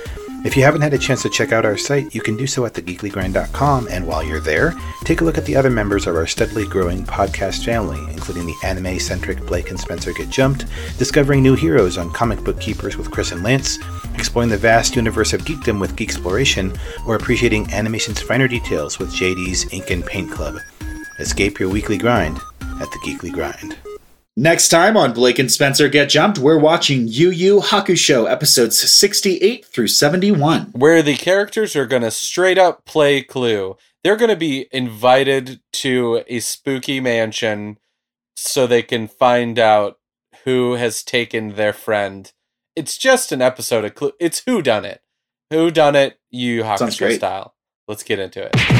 [0.44, 2.64] If you haven't had a chance to check out our site, you can do so
[2.64, 4.72] at thegeeklygrind.com, and while you're there,
[5.02, 8.54] take a look at the other members of our steadily growing podcast family, including the
[8.62, 10.66] anime centric Blake and Spencer Get Jumped,
[10.96, 13.80] discovering new heroes on Comic Book Keepers with Chris and Lance,
[14.14, 16.72] exploring the vast universe of geekdom with Geek Exploration,
[17.04, 20.58] or appreciating animation's finer details with JD's Ink and Paint Club.
[21.18, 22.38] Escape your weekly grind
[22.80, 23.76] at the Geekly Grind.
[24.40, 29.66] Next time on Blake and Spencer Get Jumped, we're watching Yu Yu Hakusho episodes 68
[29.66, 30.66] through 71.
[30.76, 33.76] Where the characters are going to straight up play Clue.
[34.04, 37.78] They're going to be invited to a spooky mansion
[38.36, 39.98] so they can find out
[40.44, 42.32] who has taken their friend.
[42.76, 44.12] It's just an episode of Clue.
[44.20, 45.02] It's Who Done It.
[45.50, 47.56] Who Done It, Yu Hakusho style.
[47.88, 48.77] Let's get into it.